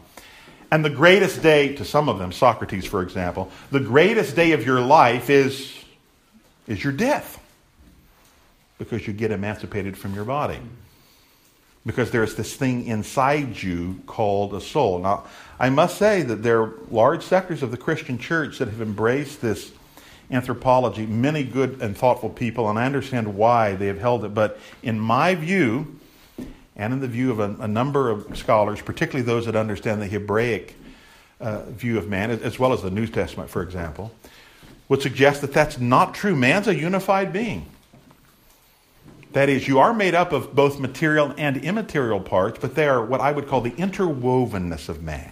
And 0.71 0.83
the 0.83 0.89
greatest 0.89 1.43
day, 1.43 1.75
to 1.75 1.85
some 1.85 2.09
of 2.09 2.17
them, 2.17 2.31
Socrates, 2.31 2.85
for 2.85 3.03
example, 3.03 3.51
the 3.69 3.79
greatest 3.79 4.35
day 4.35 4.53
of 4.53 4.65
your 4.65 4.81
life 4.81 5.29
is, 5.29 5.71
is 6.67 6.83
your 6.83 6.91
death 6.91 7.39
because 8.79 9.05
you 9.05 9.13
get 9.13 9.31
emancipated 9.31 9.97
from 9.97 10.15
your 10.15 10.25
body 10.25 10.59
because 11.85 12.11
there's 12.11 12.35
this 12.35 12.55
thing 12.55 12.85
inside 12.85 13.61
you 13.61 14.01
called 14.07 14.53
a 14.53 14.61
soul. 14.61 14.99
Now, 14.99 15.25
I 15.59 15.69
must 15.69 15.97
say 15.97 16.23
that 16.23 16.41
there 16.41 16.61
are 16.61 16.73
large 16.89 17.23
sectors 17.23 17.61
of 17.61 17.71
the 17.71 17.77
Christian 17.77 18.17
church 18.17 18.57
that 18.57 18.67
have 18.67 18.81
embraced 18.81 19.41
this 19.41 19.71
anthropology, 20.31 21.05
many 21.05 21.43
good 21.43 21.81
and 21.81 21.95
thoughtful 21.95 22.29
people, 22.29 22.69
and 22.69 22.79
I 22.79 22.85
understand 22.85 23.35
why 23.35 23.75
they 23.75 23.87
have 23.87 23.99
held 23.99 24.25
it. 24.25 24.33
But 24.33 24.59
in 24.81 24.99
my 24.99 25.35
view, 25.35 25.99
and 26.75 26.91
in 26.91 26.99
the 26.99 27.07
view 27.07 27.31
of 27.31 27.39
a, 27.39 27.55
a 27.61 27.67
number 27.67 28.09
of 28.09 28.37
scholars, 28.37 28.81
particularly 28.81 29.25
those 29.25 29.45
that 29.45 29.55
understand 29.55 30.01
the 30.01 30.07
Hebraic 30.07 30.75
uh, 31.39 31.65
view 31.65 31.97
of 31.97 32.09
man, 32.09 32.31
as 32.31 32.57
well 32.57 32.73
as 32.73 32.81
the 32.81 32.89
New 32.89 33.07
Testament, 33.07 33.49
for 33.49 33.61
example, 33.61 34.11
would 34.89 35.01
suggest 35.01 35.41
that 35.41 35.53
that's 35.53 35.79
not 35.79 36.13
true. 36.13 36.35
Man's 36.35 36.67
a 36.67 36.75
unified 36.75 37.31
being. 37.31 37.67
That 39.35 39.49
is, 39.49 39.67
you 39.67 39.79
are 39.79 39.93
made 39.93 40.15
up 40.15 40.31
of 40.31 40.55
both 40.55 40.79
material 40.79 41.33
and 41.37 41.57
immaterial 41.57 42.21
parts, 42.21 42.57
but 42.57 42.73
they 42.73 42.87
are 42.87 43.05
what 43.05 43.19
I 43.19 43.33
would 43.33 43.49
call 43.49 43.59
the 43.59 43.71
interwovenness 43.71 44.87
of 44.87 45.03
man. 45.03 45.29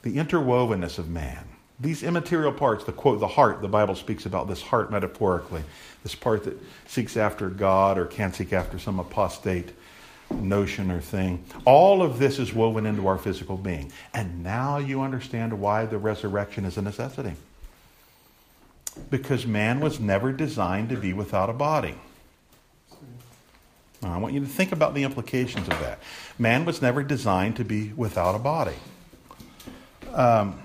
The 0.00 0.16
interwovenness 0.16 0.98
of 0.98 1.10
man. 1.10 1.44
These 1.78 2.02
immaterial 2.02 2.52
parts, 2.52 2.84
the 2.84 2.92
quote, 2.92 3.20
the 3.20 3.28
heart, 3.28 3.60
the 3.60 3.68
Bible 3.68 3.94
speaks 3.94 4.24
about 4.24 4.48
this 4.48 4.62
heart 4.62 4.90
metaphorically, 4.90 5.62
this 6.02 6.14
part 6.14 6.44
that 6.44 6.58
seeks 6.86 7.18
after 7.18 7.50
God 7.50 7.98
or 7.98 8.06
can't 8.06 8.34
seek 8.34 8.54
after 8.54 8.78
some 8.78 8.98
apostate 8.98 9.74
notion 10.30 10.90
or 10.90 11.02
thing. 11.02 11.44
All 11.66 12.02
of 12.02 12.18
this 12.18 12.38
is 12.38 12.54
woven 12.54 12.86
into 12.86 13.08
our 13.08 13.18
physical 13.18 13.58
being. 13.58 13.92
And 14.14 14.42
now 14.42 14.78
you 14.78 15.02
understand 15.02 15.60
why 15.60 15.84
the 15.84 15.98
resurrection 15.98 16.64
is 16.64 16.78
a 16.78 16.82
necessity 16.82 17.34
because 19.10 19.46
man 19.46 19.80
was 19.80 20.00
never 20.00 20.32
designed 20.32 20.88
to 20.90 20.96
be 20.96 21.12
without 21.12 21.50
a 21.50 21.52
body. 21.52 21.94
Now, 24.02 24.14
I 24.14 24.18
want 24.18 24.32
you 24.32 24.40
to 24.40 24.46
think 24.46 24.72
about 24.72 24.94
the 24.94 25.02
implications 25.02 25.68
of 25.68 25.78
that. 25.80 25.98
Man 26.38 26.64
was 26.64 26.80
never 26.80 27.02
designed 27.02 27.56
to 27.56 27.64
be 27.64 27.92
without 27.92 28.34
a 28.34 28.38
body. 28.38 28.76
Um, 30.12 30.60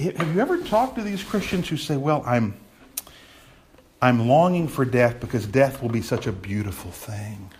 have 0.00 0.34
you 0.34 0.40
ever 0.40 0.58
talked 0.58 0.96
to 0.96 1.02
these 1.02 1.22
Christians 1.22 1.68
who 1.68 1.76
say, 1.76 1.96
"Well, 1.96 2.24
I'm, 2.26 2.56
I'm 4.00 4.26
longing 4.26 4.66
for 4.66 4.84
death 4.84 5.20
because 5.20 5.46
death 5.46 5.80
will 5.80 5.88
be 5.88 6.02
such 6.02 6.26
a 6.26 6.32
beautiful 6.32 6.90
thing"? 6.90 7.50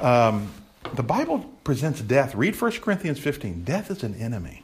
Um, 0.00 0.50
the 0.94 1.02
Bible 1.02 1.40
presents 1.64 2.00
death. 2.00 2.34
Read 2.34 2.60
1 2.60 2.72
Corinthians 2.80 3.18
15. 3.18 3.64
Death 3.64 3.90
is 3.90 4.02
an 4.02 4.14
enemy. 4.14 4.61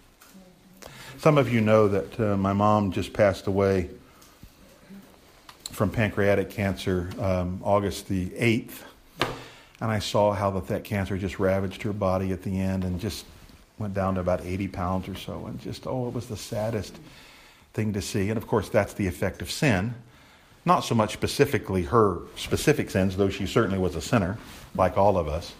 Some 1.19 1.37
of 1.37 1.53
you 1.53 1.61
know 1.61 1.89
that 1.89 2.21
uh, 2.21 2.37
my 2.37 2.53
mom 2.53 2.93
just 2.93 3.13
passed 3.13 3.49
away 3.49 3.91
from 5.73 5.91
pancreatic 5.91 6.49
cancer 6.49 7.11
um, 7.19 7.61
August 7.65 8.07
the 8.07 8.29
8th. 8.29 8.83
And 9.81 9.91
I 9.91 9.99
saw 9.99 10.33
how 10.33 10.53
that, 10.53 10.69
that 10.69 10.85
cancer 10.85 11.19
just 11.19 11.41
ravaged 11.41 11.83
her 11.83 11.93
body 11.93 12.31
at 12.31 12.45
the 12.45 12.61
end 12.61 12.85
and 12.85 13.01
just 13.01 13.25
went 13.79 13.95
down 13.95 14.15
to 14.15 14.21
about 14.21 14.45
80 14.45 14.69
pounds 14.69 15.09
or 15.09 15.17
so. 15.17 15.47
And 15.47 15.61
just, 15.61 15.89
oh, 15.89 16.07
it 16.07 16.15
was 16.15 16.29
the 16.29 16.37
saddest 16.37 16.97
thing 17.75 17.93
to 17.95 18.01
see. 18.01 18.29
And 18.29 18.39
of 18.39 18.47
course, 18.47 18.69
that's 18.69 18.93
the 18.93 19.09
effect 19.09 19.43
of 19.43 19.51
sin. 19.51 19.97
Not 20.65 20.85
so 20.85 20.95
much 20.95 21.15
specifically 21.15 21.83
her 21.83 22.19
specific 22.37 22.91
sins, 22.91 23.17
though 23.17 23.29
she 23.29 23.47
certainly 23.47 23.79
was 23.81 23.97
a 23.97 24.01
sinner, 24.01 24.39
like 24.77 24.97
all 24.97 25.19
of 25.19 25.27
us, 25.27 25.53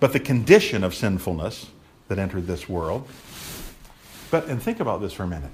but 0.00 0.12
the 0.12 0.18
condition 0.18 0.82
of 0.82 0.92
sinfulness 0.92 1.66
that 2.08 2.18
entered 2.18 2.48
this 2.48 2.68
world. 2.68 3.06
But, 4.30 4.46
and 4.48 4.62
think 4.62 4.80
about 4.80 5.00
this 5.00 5.12
for 5.12 5.22
a 5.22 5.26
minute. 5.26 5.50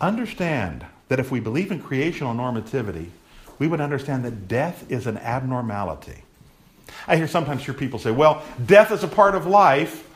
Understand 0.00 0.84
that 1.08 1.20
if 1.20 1.30
we 1.30 1.40
believe 1.40 1.70
in 1.70 1.80
creational 1.80 2.34
normativity, 2.34 3.08
we 3.58 3.68
would 3.68 3.80
understand 3.80 4.24
that 4.24 4.48
death 4.48 4.90
is 4.90 5.06
an 5.06 5.18
abnormality. 5.18 6.22
I 7.06 7.16
hear 7.16 7.28
sometimes 7.28 7.64
hear 7.64 7.74
people 7.74 7.98
say, 7.98 8.10
well, 8.10 8.42
death 8.64 8.90
is 8.90 9.04
a 9.04 9.08
part 9.08 9.34
of 9.34 9.46
life. 9.46 10.08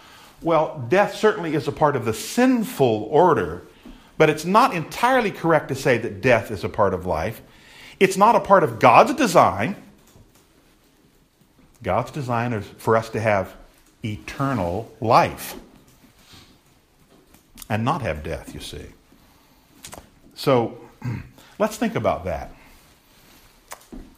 Well, 0.42 0.84
death 0.88 1.14
certainly 1.14 1.54
is 1.54 1.68
a 1.68 1.72
part 1.72 1.96
of 1.96 2.04
the 2.04 2.14
sinful 2.14 3.08
order, 3.10 3.62
but 4.16 4.30
it's 4.30 4.44
not 4.44 4.74
entirely 4.74 5.30
correct 5.30 5.68
to 5.68 5.74
say 5.74 5.98
that 5.98 6.20
death 6.20 6.50
is 6.50 6.64
a 6.64 6.68
part 6.68 6.94
of 6.94 7.06
life. 7.06 7.42
It's 8.00 8.16
not 8.16 8.36
a 8.36 8.40
part 8.40 8.62
of 8.62 8.78
God's 8.78 9.14
design. 9.14 9.76
God's 11.82 12.10
design 12.10 12.52
is 12.52 12.66
for 12.78 12.96
us 12.96 13.08
to 13.10 13.20
have 13.20 13.54
eternal 14.04 14.90
life 15.00 15.56
and 17.68 17.84
not 17.84 18.02
have 18.02 18.22
death, 18.22 18.54
you 18.54 18.60
see. 18.60 18.86
So 20.34 20.78
let's 21.58 21.76
think 21.76 21.94
about 21.94 22.24
that 22.24 22.52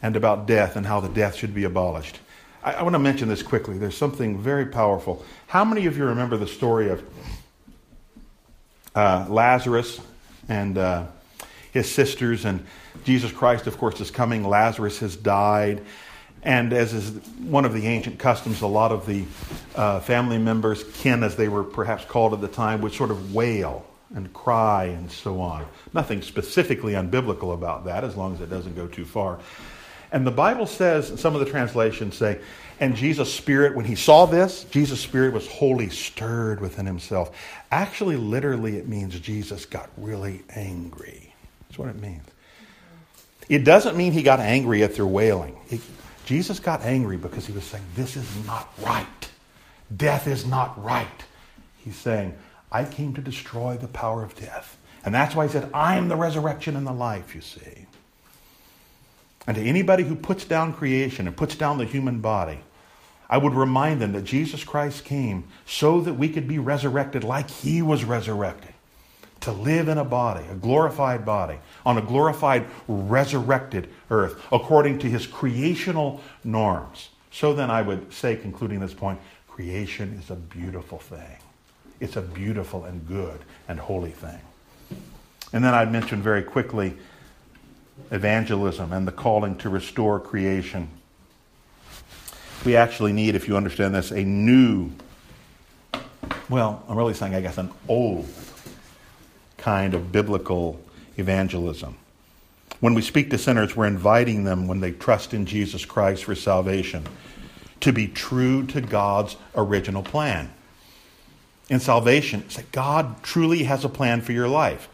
and 0.03 0.17
about 0.17 0.47
death 0.47 0.77
and 0.77 0.87
how 0.87 1.01
the 1.01 1.09
death 1.09 1.35
should 1.35 1.55
be 1.55 1.65
abolished. 1.65 2.19
I, 2.63 2.75
I 2.75 2.83
want 2.83 2.95
to 2.95 2.99
mention 2.99 3.29
this 3.29 3.43
quickly. 3.43 3.79
There's 3.79 3.97
something 3.97 4.39
very 4.39 4.67
powerful. 4.67 5.25
How 5.47 5.65
many 5.65 5.87
of 5.87 5.97
you 5.97 6.05
remember 6.05 6.37
the 6.37 6.47
story 6.47 6.91
of 6.91 7.03
uh, 8.95 9.27
Lazarus? 9.29 10.01
And 10.49 10.79
uh, 10.79 11.07
his 11.73 11.91
sisters, 11.91 12.45
and 12.45 12.67
Jesus 13.05 13.31
Christ, 13.31 13.67
of 13.67 13.79
course, 13.79 14.01
is 14.01 14.11
coming. 14.11 14.45
Lazarus 14.45 14.99
has 14.99 15.15
died. 15.17 15.83
And 16.43 16.73
as 16.73 16.95
is 16.95 17.11
one 17.39 17.65
of 17.65 17.75
the 17.75 17.87
ancient 17.87 18.19
customs, 18.19 18.63
a 18.63 18.67
lot 18.67 18.93
of 18.93 19.05
the 19.07 19.25
uh, 19.75 20.01
family 20.01 20.39
members, 20.39 20.85
kin 20.95 21.23
as 21.23 21.37
they 21.37 21.49
were 21.49 21.65
perhaps 21.65 22.05
called 22.05 22.33
at 22.33 22.41
the 22.41 22.49
time, 22.49 22.81
would 22.81 22.95
sort 22.95 23.11
of 23.11 23.35
wail 23.35 23.85
and 24.15 24.33
cry 24.33 24.85
and 24.85 25.11
so 25.11 25.41
on. 25.41 25.67
Nothing 25.93 26.23
specifically 26.23 26.95
unbiblical 26.95 27.53
about 27.53 27.85
that, 27.85 28.05
as 28.05 28.17
long 28.17 28.35
as 28.35 28.41
it 28.41 28.51
doesn't 28.51 28.75
go 28.75 28.87
too 28.87 29.05
far. 29.05 29.39
And 30.13 30.27
the 30.27 30.33
Bible 30.33 30.67
says, 30.67 31.21
some 31.21 31.35
of 31.35 31.41
the 31.41 31.51
translations 31.51 32.17
say, 32.17 32.41
and 32.81 32.97
Jesus' 32.97 33.33
spirit, 33.33 33.77
when 33.77 33.85
he 33.85 33.95
saw 33.95 34.25
this, 34.25 34.65
Jesus' 34.65 35.01
spirit 35.01 35.35
was 35.35 35.47
wholly 35.47 35.91
stirred 35.91 36.61
within 36.61 36.87
himself. 36.87 37.37
Actually, 37.71 38.17
literally, 38.17 38.79
it 38.79 38.89
means 38.89 39.21
Jesus 39.21 39.67
got 39.67 39.91
really 39.99 40.43
angry. 40.49 41.35
That's 41.69 41.79
what 41.79 41.91
it 41.91 42.01
means. 42.01 42.25
It 43.49 43.65
doesn't 43.65 43.97
mean 43.97 44.13
he 44.13 44.23
got 44.23 44.41
angry 44.41 44.83
at 44.83 44.95
their 44.95 45.07
wailing. 45.07 45.57
It, 45.69 45.81
Jesus 46.31 46.61
got 46.61 46.83
angry 46.83 47.17
because 47.17 47.45
he 47.45 47.53
was 47.53 47.65
saying, 47.65 47.83
This 47.97 48.17
is 48.17 48.47
not 48.47 48.73
right. 48.79 49.29
Death 49.97 50.29
is 50.29 50.47
not 50.47 50.81
right. 50.81 51.25
He's 51.79 51.97
saying, 51.97 52.39
I 52.71 52.85
came 52.85 53.15
to 53.15 53.21
destroy 53.21 53.77
the 53.77 53.89
power 53.89 54.23
of 54.23 54.37
death. 54.37 54.77
And 55.05 55.13
that's 55.13 55.35
why 55.35 55.49
he 55.49 55.53
said, 55.53 55.69
I 55.75 55.97
am 55.97 56.07
the 56.07 56.15
resurrection 56.15 56.77
and 56.77 56.87
the 56.87 56.93
life, 56.93 57.35
you 57.35 57.41
see. 57.41 57.87
And 59.45 59.57
to 59.57 59.61
anybody 59.65 60.05
who 60.05 60.15
puts 60.15 60.45
down 60.45 60.73
creation 60.73 61.27
and 61.27 61.37
puts 61.37 61.57
down 61.57 61.79
the 61.79 61.85
human 61.85 62.21
body, 62.21 62.61
I 63.29 63.37
would 63.37 63.55
remind 63.55 64.01
them 64.01 64.13
that 64.13 64.23
Jesus 64.23 64.63
Christ 64.63 65.05
came 65.05 65.49
so 65.67 66.01
that 66.01 66.15
we 66.15 66.29
could 66.29 66.47
be 66.47 66.61
resurrected 66.61 67.25
like 67.25 67.51
he 67.51 67.83
was 67.83 68.05
resurrected. 68.05 68.75
To 69.41 69.51
live 69.51 69.89
in 69.89 69.99
a 69.99 70.05
body, 70.05 70.45
a 70.49 70.55
glorified 70.55 71.25
body, 71.25 71.59
on 71.85 71.99
a 71.99 72.03
glorified, 72.03 72.67
resurrected 72.89 73.89
earth, 74.11 74.41
according 74.53 74.99
to 75.01 75.09
his 75.09 75.27
creational 75.27 76.21
norms. 76.45 77.11
So 77.31 77.55
then, 77.55 77.71
I 77.71 77.83
would 77.83 78.13
say, 78.13 78.37
concluding 78.37 78.81
this 78.81 78.95
point, 78.95 79.21
creation 79.49 80.21
is 80.23 80.31
a 80.31 80.37
beautiful 80.37 80.99
thing. 80.99 81.37
It's 82.01 82.17
a 82.17 82.23
beautiful 82.23 82.85
and 82.85 83.07
good 83.07 83.41
and 83.69 83.79
holy 83.79 84.11
thing. 84.11 84.41
And 85.53 85.65
then 85.65 85.75
I'd 85.75 85.93
mention 85.93 86.23
very 86.23 86.43
quickly 86.43 86.97
evangelism 88.11 88.93
and 88.93 89.07
the 89.07 89.13
calling 89.13 89.57
to 89.59 89.69
restore 89.69 90.19
creation. 90.19 90.89
We 92.65 92.77
actually 92.77 93.13
need, 93.13 93.35
if 93.35 93.49
you 93.49 93.57
understand 93.57 93.95
this, 93.95 94.11
a 94.11 94.25
new, 94.25 94.91
well, 96.49 96.83
I'm 96.89 96.97
really 96.97 97.15
saying, 97.15 97.35
I 97.35 97.41
guess, 97.41 97.59
an 97.59 97.71
old 97.89 98.29
kind 99.57 99.95
of 99.95 100.11
biblical 100.11 100.81
evangelism. 101.21 101.97
When 102.81 102.95
we 102.95 103.03
speak 103.03 103.31
to 103.31 103.39
sinners, 103.39 103.77
we're 103.77 103.87
inviting 103.87 104.45
them, 104.45 104.67
when 104.67 104.81
they 104.81 104.93
trust 104.93 105.35
in 105.35 105.47
Jesus 105.47 105.85
Christ 105.85 106.25
for 106.25 106.35
salvation, 106.35 107.07
to 107.81 107.93
be 107.93 108.09
true 108.09 108.67
to 108.69 108.81
God's 108.81 109.37
original 109.55 110.03
plan 110.03 110.51
in 111.71 111.81
salvation 111.81 112.45
is 112.49 112.57
that 112.57 112.71
God 112.73 113.23
truly 113.23 113.63
has 113.63 113.85
a 113.85 113.89
plan 113.89 114.21
for 114.21 114.33
your 114.33 114.49
life. 114.49 114.89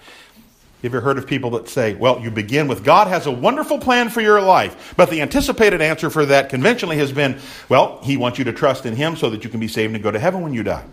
Have 0.83 0.93
you 0.93 0.99
ever 0.99 1.01
heard 1.01 1.19
of 1.19 1.27
people 1.27 1.51
that 1.53 1.69
say, 1.69 1.95
well, 1.95 2.21
you 2.21 2.31
begin 2.31 2.69
with 2.69 2.85
God 2.85 3.09
has 3.09 3.27
a 3.27 3.31
wonderful 3.33 3.79
plan 3.79 4.11
for 4.11 4.21
your 4.21 4.41
life, 4.43 4.95
but 4.97 5.09
the 5.09 5.23
anticipated 5.23 5.81
answer 5.81 6.11
for 6.11 6.27
that 6.27 6.51
conventionally 6.51 6.99
has 6.99 7.11
been, 7.11 7.41
well, 7.71 7.99
He 8.03 8.19
wants 8.19 8.39
you 8.39 8.45
to 8.45 8.53
trust 8.53 8.85
in 8.85 8.95
Him 8.95 9.17
so 9.17 9.31
that 9.31 9.43
you 9.43 9.51
can 9.51 9.59
be 9.59 9.69
saved 9.69 9.95
and 9.95 10.03
go 10.03 10.11
to 10.11 10.19
heaven 10.19 10.43
when 10.43 10.53
you 10.53 10.63
die. 10.63 10.85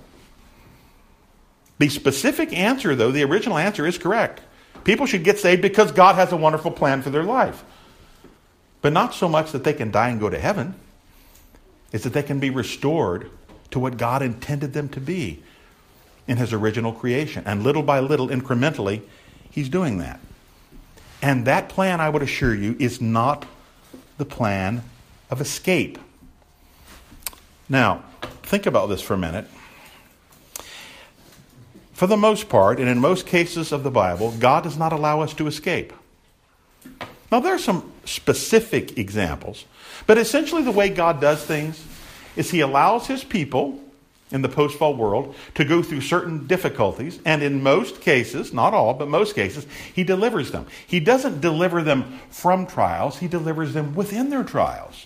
The 1.79 1.89
specific 1.89 2.57
answer, 2.57 2.95
though, 2.95 3.11
the 3.11 3.23
original 3.23 3.57
answer 3.57 3.85
is 3.85 3.97
correct. 3.97 4.39
People 4.83 5.05
should 5.05 5.23
get 5.23 5.39
saved 5.39 5.61
because 5.61 5.91
God 5.91 6.15
has 6.15 6.31
a 6.31 6.37
wonderful 6.37 6.71
plan 6.71 7.01
for 7.01 7.09
their 7.09 7.23
life. 7.23 7.63
But 8.81 8.93
not 8.93 9.13
so 9.13 9.29
much 9.29 9.51
that 9.53 9.63
they 9.63 9.73
can 9.73 9.91
die 9.91 10.09
and 10.09 10.19
go 10.19 10.29
to 10.29 10.39
heaven, 10.39 10.75
it's 11.91 12.03
that 12.03 12.13
they 12.13 12.23
can 12.23 12.39
be 12.39 12.49
restored 12.49 13.29
to 13.71 13.79
what 13.79 13.97
God 13.97 14.21
intended 14.21 14.73
them 14.73 14.89
to 14.89 14.99
be 14.99 15.41
in 16.27 16.37
his 16.37 16.53
original 16.53 16.91
creation. 16.91 17.43
And 17.45 17.63
little 17.63 17.83
by 17.83 17.99
little, 17.99 18.27
incrementally, 18.27 19.01
he's 19.49 19.69
doing 19.69 19.99
that. 19.99 20.19
And 21.21 21.45
that 21.45 21.69
plan, 21.69 22.01
I 22.01 22.09
would 22.09 22.21
assure 22.21 22.53
you, 22.53 22.75
is 22.79 22.99
not 22.99 23.45
the 24.17 24.25
plan 24.25 24.83
of 25.29 25.39
escape. 25.39 25.97
Now, 27.69 28.03
think 28.43 28.65
about 28.65 28.87
this 28.87 29.01
for 29.01 29.13
a 29.13 29.17
minute. 29.17 29.47
For 32.03 32.07
the 32.07 32.17
most 32.17 32.49
part, 32.49 32.81
and 32.81 32.89
in 32.89 32.99
most 32.99 33.25
cases 33.25 33.71
of 33.71 33.83
the 33.83 33.89
Bible, 33.89 34.33
God 34.37 34.65
does 34.65 34.77
not 34.77 34.91
allow 34.91 35.21
us 35.21 35.33
to 35.35 35.47
escape. 35.47 35.93
Now, 37.31 37.39
there 37.39 37.55
are 37.55 37.57
some 37.57 37.93
specific 38.03 38.97
examples, 38.97 39.63
but 40.05 40.17
essentially, 40.17 40.63
the 40.63 40.71
way 40.71 40.89
God 40.89 41.21
does 41.21 41.45
things 41.45 41.81
is 42.35 42.51
He 42.51 42.59
allows 42.59 43.07
His 43.07 43.23
people 43.23 43.79
in 44.31 44.41
the 44.41 44.49
post 44.49 44.77
fall 44.77 44.93
world 44.95 45.33
to 45.55 45.63
go 45.63 45.81
through 45.81 46.01
certain 46.01 46.45
difficulties, 46.45 47.21
and 47.23 47.41
in 47.41 47.63
most 47.63 48.01
cases, 48.01 48.51
not 48.51 48.73
all, 48.73 48.93
but 48.93 49.07
most 49.07 49.33
cases, 49.33 49.65
he 49.93 50.03
delivers 50.03 50.51
them. 50.51 50.67
He 50.85 50.99
doesn't 50.99 51.39
deliver 51.39 51.81
them 51.83 52.19
from 52.29 52.67
trials, 52.67 53.19
he 53.19 53.29
delivers 53.29 53.73
them 53.73 53.95
within 53.95 54.29
their 54.29 54.43
trials. 54.43 55.05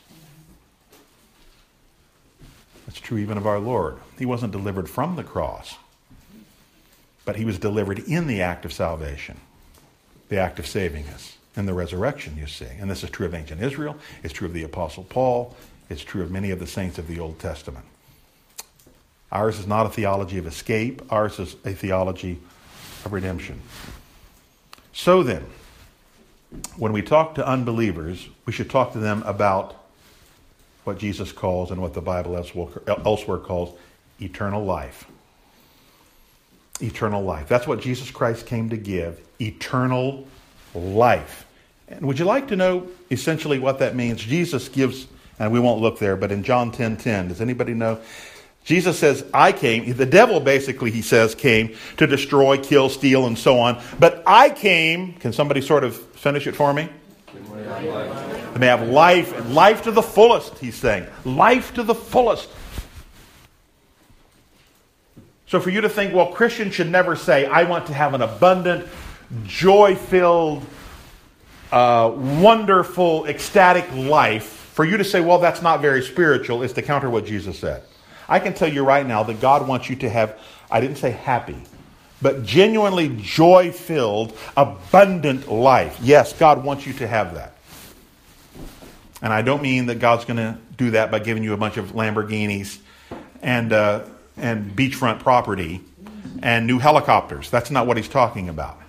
That's 2.88 3.00
true 3.00 3.20
even 3.20 3.38
of 3.38 3.46
our 3.46 3.60
Lord. 3.60 3.98
He 4.18 4.26
wasn't 4.26 4.52
delivered 4.52 4.90
from 4.90 5.16
the 5.16 5.24
cross, 5.24 5.76
but 7.28 7.36
he 7.36 7.44
was 7.44 7.60
delivered 7.60 8.00
in 8.08 8.26
the 8.26 8.42
act 8.42 8.64
of 8.64 8.72
salvation, 8.72 9.38
the 10.30 10.38
act 10.38 10.60
of 10.60 10.66
saving 10.66 11.06
us, 11.08 11.36
in 11.58 11.66
the 11.66 11.74
resurrection, 11.74 12.38
you 12.38 12.48
see. 12.48 12.70
And 12.80 12.90
this 12.90 13.04
is 13.04 13.10
true 13.10 13.26
of 13.26 13.34
ancient 13.34 13.62
Israel, 13.62 13.98
it's 14.24 14.34
true 14.34 14.48
of 14.48 14.54
the 14.54 14.64
Apostle 14.64 15.04
Paul, 15.04 15.54
it's 15.90 16.06
true 16.06 16.24
of 16.24 16.32
many 16.32 16.52
of 16.52 16.60
the 16.60 16.66
saints 16.66 16.98
of 16.98 17.06
the 17.06 17.20
Old 17.20 17.38
Testament. 17.38 17.84
Ours 19.30 19.60
is 19.60 19.68
not 19.68 19.86
a 19.86 19.90
theology 19.90 20.38
of 20.38 20.48
escape, 20.48 21.02
ours 21.12 21.38
is 21.38 21.58
a 21.66 21.74
theology 21.74 22.40
of 23.04 23.12
redemption. 23.12 23.60
So 24.94 25.22
then, 25.22 25.46
when 26.78 26.94
we 26.94 27.02
talk 27.02 27.36
to 27.36 27.46
unbelievers, 27.46 28.30
we 28.46 28.54
should 28.54 28.70
talk 28.70 28.94
to 28.94 29.00
them 29.00 29.22
about 29.24 29.76
what 30.86 30.98
Jesus 30.98 31.34
calls 31.34 31.72
and 31.72 31.82
what 31.82 31.94
the 31.94 32.00
Bible 32.00 32.38
elsewhere 32.38 33.40
calls 33.40 33.78
eternal 34.22 34.64
life. 34.64 35.06
Eternal 36.82 37.24
life. 37.24 37.48
That's 37.48 37.68
what 37.68 37.82
Jesus 37.82 38.12
Christ 38.12 38.46
came 38.46 38.70
to 38.70 38.78
give 38.78 39.22
eternal 39.40 40.28
life. 40.74 41.46
And 41.88 42.06
would 42.06 42.20
you 42.20 42.26
like 42.26 42.50
to 42.50 42.56
know 42.56 42.88
essentially 43.10 43.60
what 43.60 43.80
that 43.80 43.96
means? 43.96 44.22
Jesus 44.22 44.68
gives, 44.70 45.08
and 45.40 45.52
we 45.52 45.60
won't 45.60 45.82
look 45.82 46.00
there, 46.00 46.16
but 46.18 46.32
in 46.32 46.44
John 46.44 46.72
10 46.72 46.98
10, 46.98 47.30
does 47.30 47.42
anybody 47.42 47.74
know? 47.74 48.00
Jesus 48.66 49.00
says, 49.00 49.26
I 49.34 49.54
came, 49.54 49.94
the 49.96 50.06
devil 50.06 50.42
basically, 50.42 50.92
he 50.92 51.02
says, 51.02 51.34
came 51.36 51.78
to 51.96 52.06
destroy, 52.06 52.58
kill, 52.58 52.90
steal, 52.90 53.26
and 53.26 53.38
so 53.38 53.60
on. 53.60 53.82
But 53.98 54.22
I 54.28 54.50
came, 54.50 55.14
can 55.14 55.32
somebody 55.32 55.62
sort 55.62 55.86
of 55.86 55.96
finish 55.96 56.48
it 56.48 56.56
for 56.56 56.74
me? 56.74 56.90
They 57.34 58.60
may 58.60 58.68
have 58.68 58.90
life, 58.90 59.34
and 59.38 59.56
life 59.56 59.84
to 59.84 59.92
the 59.92 60.02
fullest, 60.02 60.58
he's 60.58 60.76
saying. 60.76 61.08
Life 61.24 61.76
to 61.76 61.84
the 61.84 61.96
fullest. 61.96 62.50
So 65.48 65.62
for 65.62 65.70
you 65.70 65.80
to 65.82 65.90
think, 65.90 66.14
well, 66.14 66.28
Christians 66.28 66.76
should 66.76 66.90
never 66.90 67.16
say, 67.16 67.46
I 67.46 67.64
want 67.64 67.88
to 67.88 67.94
have 67.94 68.14
an 68.14 68.22
abundant, 68.22 68.86
joy 69.46 69.96
filled, 69.96 70.66
uh, 71.72 72.12
wonderful, 72.14 73.26
ecstatic 73.28 73.90
life, 73.94 74.44
for 74.44 74.84
you 74.84 74.98
to 74.98 75.06
say, 75.06 75.22
well, 75.22 75.40
that's 75.40 75.62
not 75.62 75.82
very 75.82 76.02
spiritual, 76.02 76.64
is 76.64 76.74
to 76.74 76.82
counter 76.82 77.10
what 77.10 77.26
Jesus 77.26 77.58
said. 77.58 77.84
I 78.28 78.40
can 78.40 78.54
tell 78.54 78.72
you 78.72 78.84
right 78.84 79.08
now 79.08 79.24
that 79.24 79.40
God 79.40 79.66
wants 79.66 79.90
you 79.90 79.96
to 79.98 80.10
have, 80.10 80.38
I 80.70 80.82
didn't 80.82 80.98
say 80.98 81.12
happy, 81.12 81.58
but 82.22 82.44
genuinely 82.44 83.16
joy 83.22 83.72
filled, 83.72 84.38
abundant 84.58 85.50
life. 85.50 85.98
Yes, 86.02 86.34
God 86.34 86.66
wants 86.66 86.86
you 86.86 86.92
to 86.94 87.08
have 87.08 87.36
that. 87.36 87.54
And 89.22 89.32
I 89.32 89.44
don't 89.44 89.62
mean 89.62 89.86
that 89.86 90.00
God's 90.00 90.26
going 90.26 90.38
to 90.38 90.58
do 90.76 90.92
that 90.92 91.10
by 91.10 91.20
giving 91.20 91.42
you 91.42 91.54
a 91.54 91.58
bunch 91.58 91.78
of 91.78 91.94
Lamborghinis 91.94 92.80
and, 93.42 93.72
uh, 93.72 94.04
and 94.38 94.76
beachfront 94.76 95.20
property 95.20 95.82
and 96.42 96.68
new 96.68 96.80
helicopters. 96.80 97.50
That's 97.50 97.72
not 97.72 97.88
what 97.88 97.98
he's 97.98 98.08
talking 98.08 98.50
about. 98.50 98.80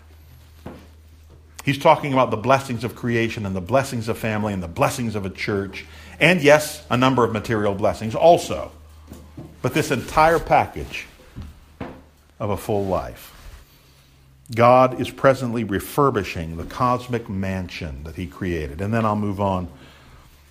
He's 1.65 1.79
talking 1.79 2.13
about 2.13 2.31
the 2.31 2.37
blessings 2.37 2.85
of 2.85 2.95
creation 2.95 3.45
and 3.45 3.55
the 3.55 3.61
blessings 3.61 4.09
of 4.09 4.17
family 4.19 4.53
and 4.53 4.63
the 4.63 4.69
blessings 4.69 5.15
of 5.15 5.27
a 5.27 5.31
church. 5.31 5.85
And 6.19 6.41
yes, 6.41 6.85
a 6.91 6.97
number 6.97 7.25
of 7.25 7.33
material 7.33 7.75
blessings 7.75 8.15
also 8.15 8.73
but 9.63 9.75
this 9.75 9.91
entire 9.91 10.39
package 10.39 11.07
of 12.39 12.51
a 12.51 12.57
full 12.57 12.87
life. 12.87 13.35
God 14.55 15.01
is 15.01 15.11
presently 15.11 15.65
refurbishing 15.65 16.57
the 16.57 16.65
cosmic 16.65 17.29
mansion 17.29 18.05
that 18.05 18.15
He 18.15 18.27
created. 18.27 18.81
And 18.81 18.95
then 18.95 19.05
I'll 19.05 19.17
move 19.17 19.41
on 19.41 19.69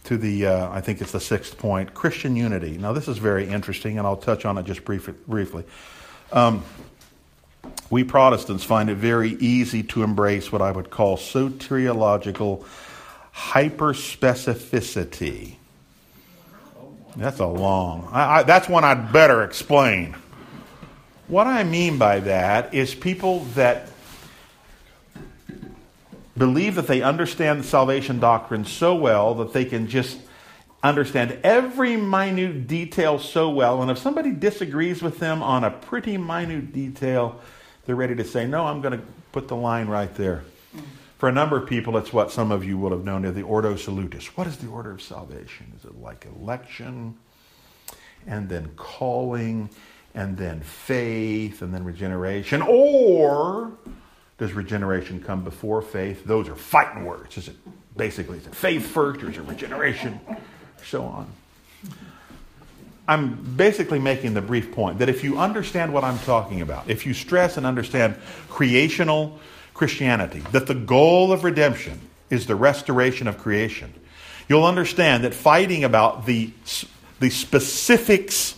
to 0.08 0.18
the, 0.18 0.48
uh, 0.48 0.72
I 0.72 0.82
think 0.82 1.02
it's 1.02 1.12
the 1.12 1.20
sixth 1.20 1.58
point 1.58 1.94
Christian 1.94 2.38
unity. 2.38 2.78
Now, 2.78 2.94
this 2.94 3.10
is 3.10 3.18
very 3.18 3.46
interesting, 3.48 3.98
and 3.98 4.08
I'll 4.08 4.16
touch 4.16 4.46
on 4.46 4.58
it 4.58 4.66
just 4.66 4.86
brief, 4.86 5.10
briefly. 5.28 5.66
Um, 6.32 6.64
we 7.90 8.06
Protestants 8.06 8.64
find 8.64 8.90
it 8.90 8.96
very 8.96 9.32
easy 9.32 9.84
to 9.84 10.04
embrace 10.04 10.50
what 10.52 10.62
I 10.62 10.72
would 10.72 10.90
call 10.90 11.18
soteriological 11.18 12.64
hyperspecificity. 13.36 15.56
That's 17.18 17.40
a 17.40 17.46
long. 17.46 18.08
I, 18.12 18.40
I, 18.40 18.44
that's 18.44 18.70
one 18.70 18.86
I'd 18.86 19.12
better 19.12 19.44
explain. 19.44 20.16
What 21.28 21.48
I 21.48 21.66
mean 21.66 21.98
by 21.98 22.22
that 22.22 22.74
is 22.74 22.96
people 22.96 23.42
that 23.56 23.90
believe 26.38 26.76
that 26.76 26.88
they 26.88 27.02
understand 27.02 27.60
the 27.60 27.64
salvation 27.64 28.20
doctrine 28.20 28.66
so 28.66 28.96
well 28.96 29.34
that 29.36 29.54
they 29.54 29.66
can 29.66 29.88
just 29.88 30.20
understand 30.84 31.40
every 31.44 31.98
minute 31.98 32.68
detail 32.68 33.20
so 33.20 33.50
well. 33.50 33.82
And 33.82 33.90
if 33.90 33.98
somebody 33.98 34.32
disagrees 34.32 35.02
with 35.02 35.20
them 35.20 35.42
on 35.42 35.64
a 35.64 35.72
pretty 35.72 36.18
minute 36.18 36.72
detail, 36.72 37.42
they're 37.86 37.96
ready 37.96 38.16
to 38.16 38.24
say, 38.24 38.46
No, 38.48 38.66
I'm 38.66 38.82
going 38.82 39.00
to 39.00 39.06
put 39.32 39.48
the 39.48 39.56
line 39.56 39.88
right 39.88 40.14
there. 40.16 40.44
Mm. 40.76 40.82
For 41.18 41.30
a 41.30 41.32
number 41.32 41.58
of 41.58 41.68
people, 41.68 41.98
it's 41.98 42.14
what 42.14 42.32
some 42.32 42.52
of 42.52 42.64
you 42.64 42.78
will 42.78 42.92
have 42.92 43.04
known 43.04 43.26
as 43.26 43.34
the 43.34 43.42
Ordo 43.42 43.76
Salutis. 43.76 44.38
What 44.38 44.46
is 44.46 44.58
the 44.58 44.68
order 44.68 44.92
of 44.92 45.02
salvation? 45.02 45.74
Is 45.78 45.86
it 45.86 46.00
like 46.00 46.28
election, 46.40 47.16
and 48.28 48.48
then 48.48 48.70
calling, 48.76 49.70
and 50.14 50.38
then 50.38 50.62
faith, 50.62 51.64
and 51.64 51.74
then 51.74 51.84
regeneration? 51.84 52.62
Or 52.62 53.72
does 54.38 54.54
regeneration 54.54 55.22
come 55.22 55.44
before 55.44 55.82
faith? 55.82 56.26
Those 56.26 56.48
are 56.48 56.56
fighting 56.56 57.06
words. 57.06 57.38
Is 57.38 57.48
it 57.48 57.56
basically 57.96 58.38
is 58.38 58.48
it 58.48 58.56
faith 58.56 58.86
first, 58.86 59.24
or 59.24 59.30
is 59.30 59.38
it 59.38 59.42
regeneration? 59.42 60.20
So 60.84 61.04
on. 61.04 61.28
I'm 63.08 63.56
basically 63.56 64.00
making 64.00 64.34
the 64.34 64.42
brief 64.42 64.74
point 64.74 65.00
that 65.00 65.08
if 65.08 65.24
you 65.24 65.40
understand 65.40 65.94
what 65.94 66.04
I'm 66.04 66.20
talking 66.20 66.62
about, 66.62 66.90
if 66.90 67.06
you 67.06 67.14
stress 67.14 67.56
and 67.56 67.66
understand 67.66 68.18
creational 68.50 69.40
Christianity, 69.74 70.40
that 70.52 70.68
the 70.68 70.76
goal 70.76 71.32
of 71.32 71.46
redemption 71.46 72.02
is 72.30 72.48
the 72.48 72.56
restoration 72.56 73.28
of 73.30 73.38
creation, 73.38 73.94
you'll 74.50 74.66
understand 74.66 75.24
that 75.24 75.34
fighting 75.34 75.86
about 75.86 76.26
the, 76.26 76.52
the 77.22 77.30
specifics, 77.30 78.57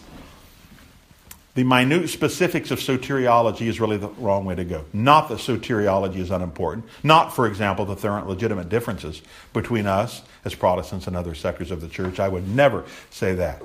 the 1.56 1.64
minute 1.64 2.10
specifics 2.10 2.72
of 2.72 2.80
soteriology 2.80 3.68
is 3.68 3.80
really 3.80 3.98
the 3.98 4.10
wrong 4.10 4.46
way 4.46 4.56
to 4.56 4.64
go. 4.64 4.86
Not 4.94 5.30
that 5.30 5.40
soteriology 5.40 6.18
is 6.18 6.32
unimportant. 6.32 6.86
Not, 7.04 7.36
for 7.36 7.48
example, 7.48 7.86
that 7.86 8.00
there 8.00 8.12
aren't 8.12 8.28
legitimate 8.28 8.70
differences 8.70 9.22
between 9.52 9.88
us 9.88 10.22
as 10.46 10.54
Protestants 10.54 11.08
and 11.08 11.18
other 11.18 11.36
sectors 11.36 11.72
of 11.72 11.82
the 11.82 11.88
church. 11.88 12.20
I 12.20 12.28
would 12.28 12.48
never 12.48 12.86
say 13.10 13.34
that. 13.36 13.62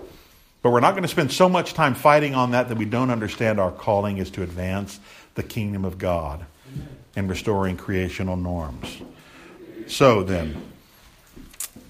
But 0.62 0.70
we're 0.70 0.80
not 0.80 0.92
going 0.92 1.02
to 1.02 1.08
spend 1.08 1.30
so 1.30 1.48
much 1.48 1.74
time 1.74 1.94
fighting 1.94 2.34
on 2.34 2.52
that 2.52 2.68
that 2.68 2.78
we 2.78 2.86
don't 2.86 3.10
understand 3.10 3.60
our 3.60 3.70
calling 3.70 4.16
is 4.16 4.30
to 4.30 4.42
advance 4.42 4.98
the 5.34 5.42
kingdom 5.42 5.84
of 5.84 5.98
God 5.98 6.46
and 7.14 7.28
restoring 7.28 7.76
creational 7.76 8.36
norms. 8.36 9.02
So 9.86 10.22
then, 10.22 10.62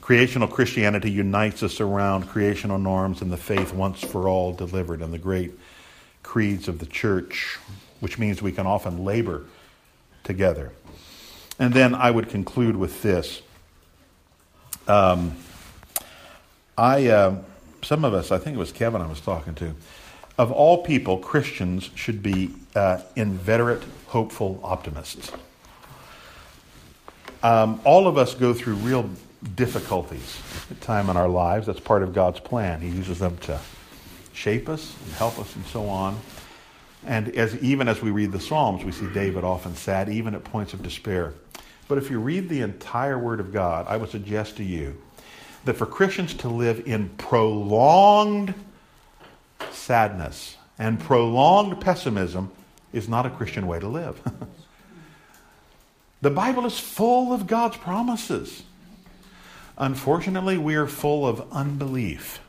creational 0.01 0.49
Christianity 0.49 1.11
unites 1.11 1.63
us 1.63 1.81
around 1.81 2.29
creational 2.29 2.79
norms 2.79 3.23
and 3.23 3.33
the 3.33 3.37
faith 3.37 3.73
once 3.73 4.03
for 4.03 4.29
all 4.29 4.53
delivered 4.53 5.01
and 5.03 5.13
the 5.13 5.19
great 5.19 5.53
creeds 6.25 6.67
of 6.67 6.81
the 6.81 6.87
church, 6.87 7.59
which 8.01 8.19
means 8.19 8.43
we 8.43 8.51
can 8.51 8.67
often 8.67 9.05
labor 9.05 9.45
together. 10.25 10.73
And 11.61 11.73
then 11.73 11.95
I 11.95 12.11
would 12.11 12.29
conclude 12.29 12.75
with 12.75 13.03
this. 13.03 13.41
Um, 14.89 15.37
I, 16.77 17.07
uh, 17.07 17.37
some 17.83 18.05
of 18.05 18.13
us, 18.13 18.33
I 18.33 18.39
think 18.39 18.57
it 18.57 18.59
was 18.59 18.73
Kevin 18.73 19.01
I 19.01 19.07
was 19.07 19.21
talking 19.21 19.55
to, 19.57 19.77
of 20.37 20.51
all 20.51 20.83
people, 20.83 21.19
Christians 21.19 21.91
should 21.95 22.21
be 22.21 22.51
uh, 22.75 23.01
inveterate, 23.15 23.85
hopeful 24.09 24.59
optimists. 24.65 25.31
Um, 27.45 27.81
all 27.85 28.09
of 28.09 28.19
us 28.19 28.35
go 28.35 28.53
through 28.53 28.75
real 28.77 29.09
difficulties 29.55 30.41
at 30.71 30.81
time 30.81 31.09
in 31.11 31.17
our 31.17 31.29
lives. 31.29 31.67
That's 31.67 31.79
part 31.79 32.03
of 32.03 32.13
God's 32.15 32.41
plan. 32.41 32.81
He 32.81 32.89
uses 32.89 33.21
them 33.21 33.37
to 33.43 33.61
shape 34.35 34.69
us 34.69 34.95
and 35.05 35.15
help 35.15 35.39
us 35.39 35.55
and 35.57 35.65
so 35.67 35.89
on. 35.89 36.19
And 37.07 37.35
as, 37.37 37.57
even 37.63 37.89
as 37.89 38.03
we 38.03 38.11
read 38.11 38.33
the 38.33 38.41
Psalms, 38.41 38.85
we 38.85 38.93
see 38.93 39.07
David 39.13 39.45
often 39.45 39.75
sad, 39.75 40.09
even 40.09 40.35
at 40.35 40.45
points 40.45 40.73
of 40.73 40.83
despair. 40.83 41.35
But 41.87 41.99
if 41.99 42.11
you 42.11 42.19
read 42.19 42.49
the 42.49 42.63
entire 42.63 43.19
Word 43.19 43.41
of 43.41 43.53
God, 43.53 43.87
I 43.89 43.97
would 43.97 44.11
suggest 44.11 44.57
to 44.57 44.65
you 44.65 45.01
that 45.65 45.75
for 45.75 45.87
Christians 45.87 46.35
to 46.35 46.49
live 46.49 46.87
in 46.87 47.11
prolonged 47.11 48.55
sadness 49.71 50.57
and 50.79 50.99
prolonged 50.99 51.81
pessimism 51.81 52.51
is 52.93 53.09
not 53.09 53.27
a 53.27 53.31
Christian 53.31 53.67
way 53.67 53.79
to 53.81 53.89
live. 53.89 54.21
the 56.23 56.31
Bible 56.31 56.65
is 56.65 56.79
full 56.79 57.33
of 57.33 57.47
God's 57.47 57.77
promises. 57.77 58.63
Unfortunately, 59.77 60.57
we 60.57 60.75
are 60.77 60.87
full 60.87 61.27
of 61.27 61.47
unbelief. 61.53 62.41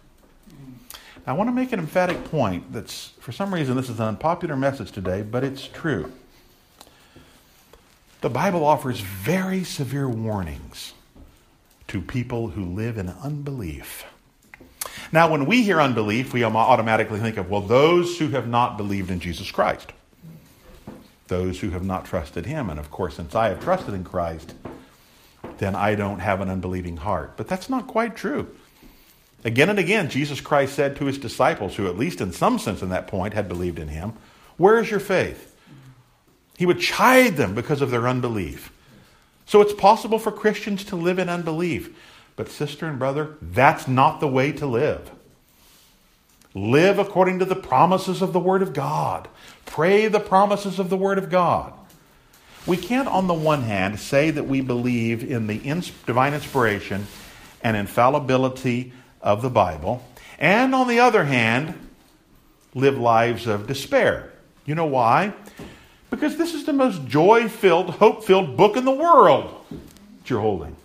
I 1.27 1.33
want 1.33 1.47
to 1.47 1.53
make 1.53 1.71
an 1.71 1.79
emphatic 1.79 2.23
point 2.25 2.71
that's, 2.71 3.13
for 3.19 3.31
some 3.31 3.53
reason, 3.53 3.75
this 3.75 3.89
is 3.89 3.99
an 3.99 4.05
unpopular 4.05 4.55
message 4.55 4.91
today, 4.91 5.23
but 5.23 5.43
it's 5.43 5.67
true. 5.67 6.11
The 8.21 8.29
Bible 8.29 8.63
offers 8.63 8.99
very 8.99 9.63
severe 9.63 10.07
warnings 10.07 10.93
to 11.87 12.01
people 12.01 12.49
who 12.49 12.63
live 12.63 12.97
in 12.97 13.09
unbelief. 13.09 14.05
Now, 15.11 15.31
when 15.31 15.45
we 15.45 15.63
hear 15.63 15.81
unbelief, 15.81 16.31
we 16.33 16.43
automatically 16.43 17.19
think 17.19 17.37
of, 17.37 17.49
well, 17.49 17.61
those 17.61 18.19
who 18.19 18.29
have 18.29 18.47
not 18.47 18.77
believed 18.77 19.09
in 19.09 19.19
Jesus 19.19 19.51
Christ, 19.51 19.93
those 21.27 21.59
who 21.59 21.71
have 21.71 21.83
not 21.83 22.05
trusted 22.05 22.45
Him. 22.45 22.69
And 22.69 22.79
of 22.79 22.91
course, 22.91 23.15
since 23.15 23.33
I 23.33 23.49
have 23.49 23.63
trusted 23.63 23.95
in 23.95 24.03
Christ, 24.03 24.53
then 25.57 25.75
I 25.75 25.95
don't 25.95 26.19
have 26.19 26.41
an 26.41 26.49
unbelieving 26.49 26.97
heart. 26.97 27.35
But 27.35 27.47
that's 27.47 27.69
not 27.69 27.87
quite 27.87 28.15
true. 28.15 28.55
Again 29.45 29.69
and 29.69 29.77
again, 29.77 30.09
Jesus 30.09 30.41
Christ 30.41 30.73
said 30.73 30.95
to 30.95 31.05
his 31.05 31.19
disciples, 31.19 31.75
who 31.75 31.87
at 31.87 31.99
least 31.99 32.19
in 32.19 32.33
some 32.33 32.57
sense 32.57 32.81
in 32.81 32.89
that 32.89 33.07
point 33.07 33.35
had 33.35 33.47
believed 33.47 33.77
in 33.77 33.89
him, 33.89 34.13
Where 34.57 34.79
is 34.79 34.89
your 34.89 34.99
faith? 34.99 35.55
He 36.57 36.65
would 36.65 36.79
chide 36.79 37.37
them 37.37 37.53
because 37.53 37.81
of 37.81 37.91
their 37.91 38.07
unbelief. 38.07 38.71
So 39.45 39.61
it's 39.61 39.73
possible 39.73 40.17
for 40.17 40.31
Christians 40.31 40.83
to 40.85 40.95
live 40.95 41.19
in 41.19 41.29
unbelief. 41.29 41.95
But, 42.35 42.49
sister 42.49 42.87
and 42.87 42.97
brother, 42.97 43.37
that's 43.39 43.87
not 43.87 44.19
the 44.19 44.27
way 44.27 44.51
to 44.53 44.65
live. 44.65 45.11
Live 46.55 46.97
according 46.97 47.39
to 47.39 47.45
the 47.45 47.55
promises 47.55 48.23
of 48.23 48.33
the 48.33 48.39
Word 48.39 48.63
of 48.63 48.73
God. 48.73 49.27
Pray 49.65 50.07
the 50.07 50.19
promises 50.19 50.79
of 50.79 50.89
the 50.89 50.97
Word 50.97 51.19
of 51.19 51.29
God. 51.29 51.71
We 52.65 52.77
can't, 52.77 53.07
on 53.07 53.27
the 53.27 53.33
one 53.33 53.61
hand, 53.61 53.99
say 53.99 54.31
that 54.31 54.47
we 54.47 54.61
believe 54.61 55.23
in 55.23 55.45
the 55.45 55.59
divine 56.07 56.33
inspiration 56.33 57.05
and 57.61 57.77
infallibility 57.77 58.91
of 59.25 59.41
the 59.41 59.49
Bible, 59.49 60.05
and 60.39 60.73
on 60.73 60.87
the 60.87 60.99
other 60.99 61.25
hand, 61.25 61.73
live 62.75 62.97
lives 62.97 63.47
of 63.47 63.67
despair. 63.67 64.31
You 64.65 64.75
know 64.75 64.85
why? 64.85 65.33
Because 66.11 66.37
this 66.37 66.53
is 66.53 66.65
the 66.65 66.73
most 66.73 67.05
joy 67.07 67.49
filled, 67.49 67.89
hope 67.89 68.23
filled 68.23 68.55
book 68.55 68.77
in 68.77 68.85
the 68.85 68.91
world 68.91 69.65
that 69.69 70.29
you're 70.29 70.39
holding. 70.39 70.75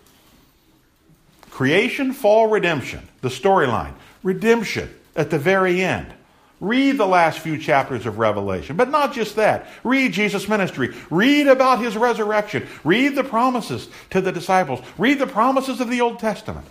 Creation, 1.51 2.13
fall, 2.13 2.47
redemption, 2.47 3.07
the 3.21 3.29
storyline. 3.29 3.93
Redemption 4.23 4.89
at 5.15 5.29
the 5.29 5.39
very 5.39 5.81
end. 5.81 6.11
Read 6.59 6.97
the 6.97 7.07
last 7.07 7.39
few 7.39 7.57
chapters 7.57 8.05
of 8.05 8.19
Revelation, 8.19 8.75
but 8.75 8.89
not 8.89 9.13
just 9.13 9.35
that. 9.35 9.67
Read 9.83 10.13
Jesus' 10.13 10.47
ministry. 10.47 10.95
Read 11.09 11.47
about 11.47 11.81
his 11.81 11.97
resurrection. 11.97 12.67
Read 12.83 13.15
the 13.15 13.23
promises 13.23 13.89
to 14.11 14.21
the 14.21 14.31
disciples. 14.31 14.79
Read 14.97 15.19
the 15.19 15.27
promises 15.27 15.79
of 15.81 15.89
the 15.89 16.01
Old 16.01 16.19
Testament. 16.19 16.65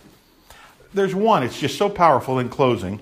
There's 0.92 1.14
one, 1.14 1.44
it's 1.44 1.58
just 1.58 1.78
so 1.78 1.88
powerful 1.88 2.38
in 2.40 2.48
closing. 2.48 3.00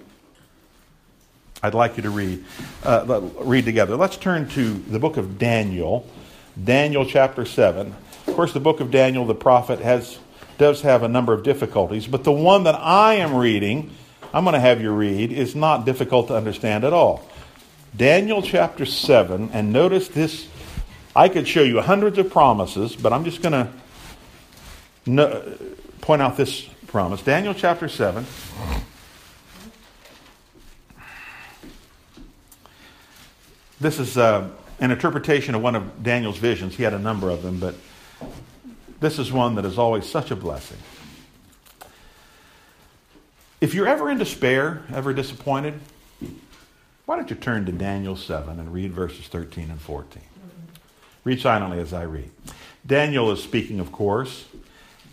I'd 1.63 1.75
like 1.75 1.97
you 1.97 2.03
to 2.03 2.11
read, 2.11 2.45
uh, 2.85 3.21
read 3.41 3.65
together. 3.65 3.97
Let's 3.97 4.17
turn 4.17 4.49
to 4.51 4.75
the 4.75 4.99
book 4.99 5.17
of 5.17 5.39
Daniel, 5.39 6.07
Daniel 6.63 7.07
chapter 7.07 7.47
7. 7.47 7.95
Of 8.27 8.35
course, 8.35 8.53
the 8.53 8.61
book 8.61 8.81
of 8.81 8.91
Daniel, 8.91 9.25
the 9.25 9.35
prophet, 9.35 9.81
has 9.81 10.19
does 10.59 10.83
have 10.83 11.03
a 11.03 11.09
number 11.09 11.33
of 11.33 11.45
difficulties, 11.45 12.07
but 12.07 12.25
the 12.25 12.33
one 12.33 12.65
that 12.65 12.75
I 12.75 13.15
am 13.15 13.37
reading, 13.37 13.93
I'm 14.35 14.45
going 14.45 14.55
to 14.55 14.61
have 14.61 14.83
you 14.83 14.91
read, 14.91 15.33
is 15.33 15.55
not 15.55 15.87
difficult 15.87 16.29
to 16.29 16.37
understand 16.37 16.85
at 16.85 16.93
all. 16.93 17.27
Daniel 17.97 18.43
chapter 18.43 18.85
7, 18.85 19.51
and 19.53 19.73
notice 19.73 20.09
this. 20.09 20.49
I 21.17 21.29
could 21.29 21.49
show 21.49 21.63
you 21.63 21.81
hundreds 21.81 22.19
of 22.19 22.31
promises, 22.31 22.95
but 22.95 23.13
I'm 23.13 23.25
just 23.25 23.41
going 23.41 23.53
to 23.53 23.73
no, 25.07 25.57
point 26.01 26.21
out 26.21 26.37
this 26.37 26.69
promise. 26.89 27.21
Daniel 27.21 27.53
chapter 27.53 27.87
7. 27.87 28.25
This 33.79 33.99
is 33.99 34.17
uh, 34.17 34.49
an 34.81 34.91
interpretation 34.91 35.55
of 35.55 35.63
one 35.63 35.77
of 35.77 36.03
Daniel's 36.03 36.39
visions. 36.39 36.75
He 36.77 36.83
had 36.83 36.95
a 36.95 36.99
number 36.99 37.29
of 37.29 37.43
them, 37.43 37.61
but 37.61 37.75
this 39.01 39.19
is 39.19 39.31
one 39.31 39.55
that 39.57 39.67
is 39.67 39.79
always 39.79 40.07
such 40.07 40.31
a 40.31 40.37
blessing. 40.37 40.79
If 43.61 43.75
you're 43.75 43.87
ever 43.87 44.11
in 44.11 44.17
despair, 44.17 44.83
ever 44.93 45.13
disappointed, 45.13 45.79
why 47.05 47.17
don't 47.17 47.29
you 47.29 47.37
turn 47.37 47.67
to 47.67 47.73
Daniel 47.73 48.17
7 48.17 48.59
and 48.59 48.73
read 48.73 48.93
verses 48.93 49.29
13 49.29 49.71
and 49.71 49.81
14? 49.81 50.23
Read 51.25 51.41
silently 51.41 51.81
as 51.81 51.93
I 51.93 52.05
read. 52.05 52.31
Daniel 52.87 53.31
is 53.31 53.43
speaking, 53.43 53.79
of 53.79 53.93
course, 53.93 54.47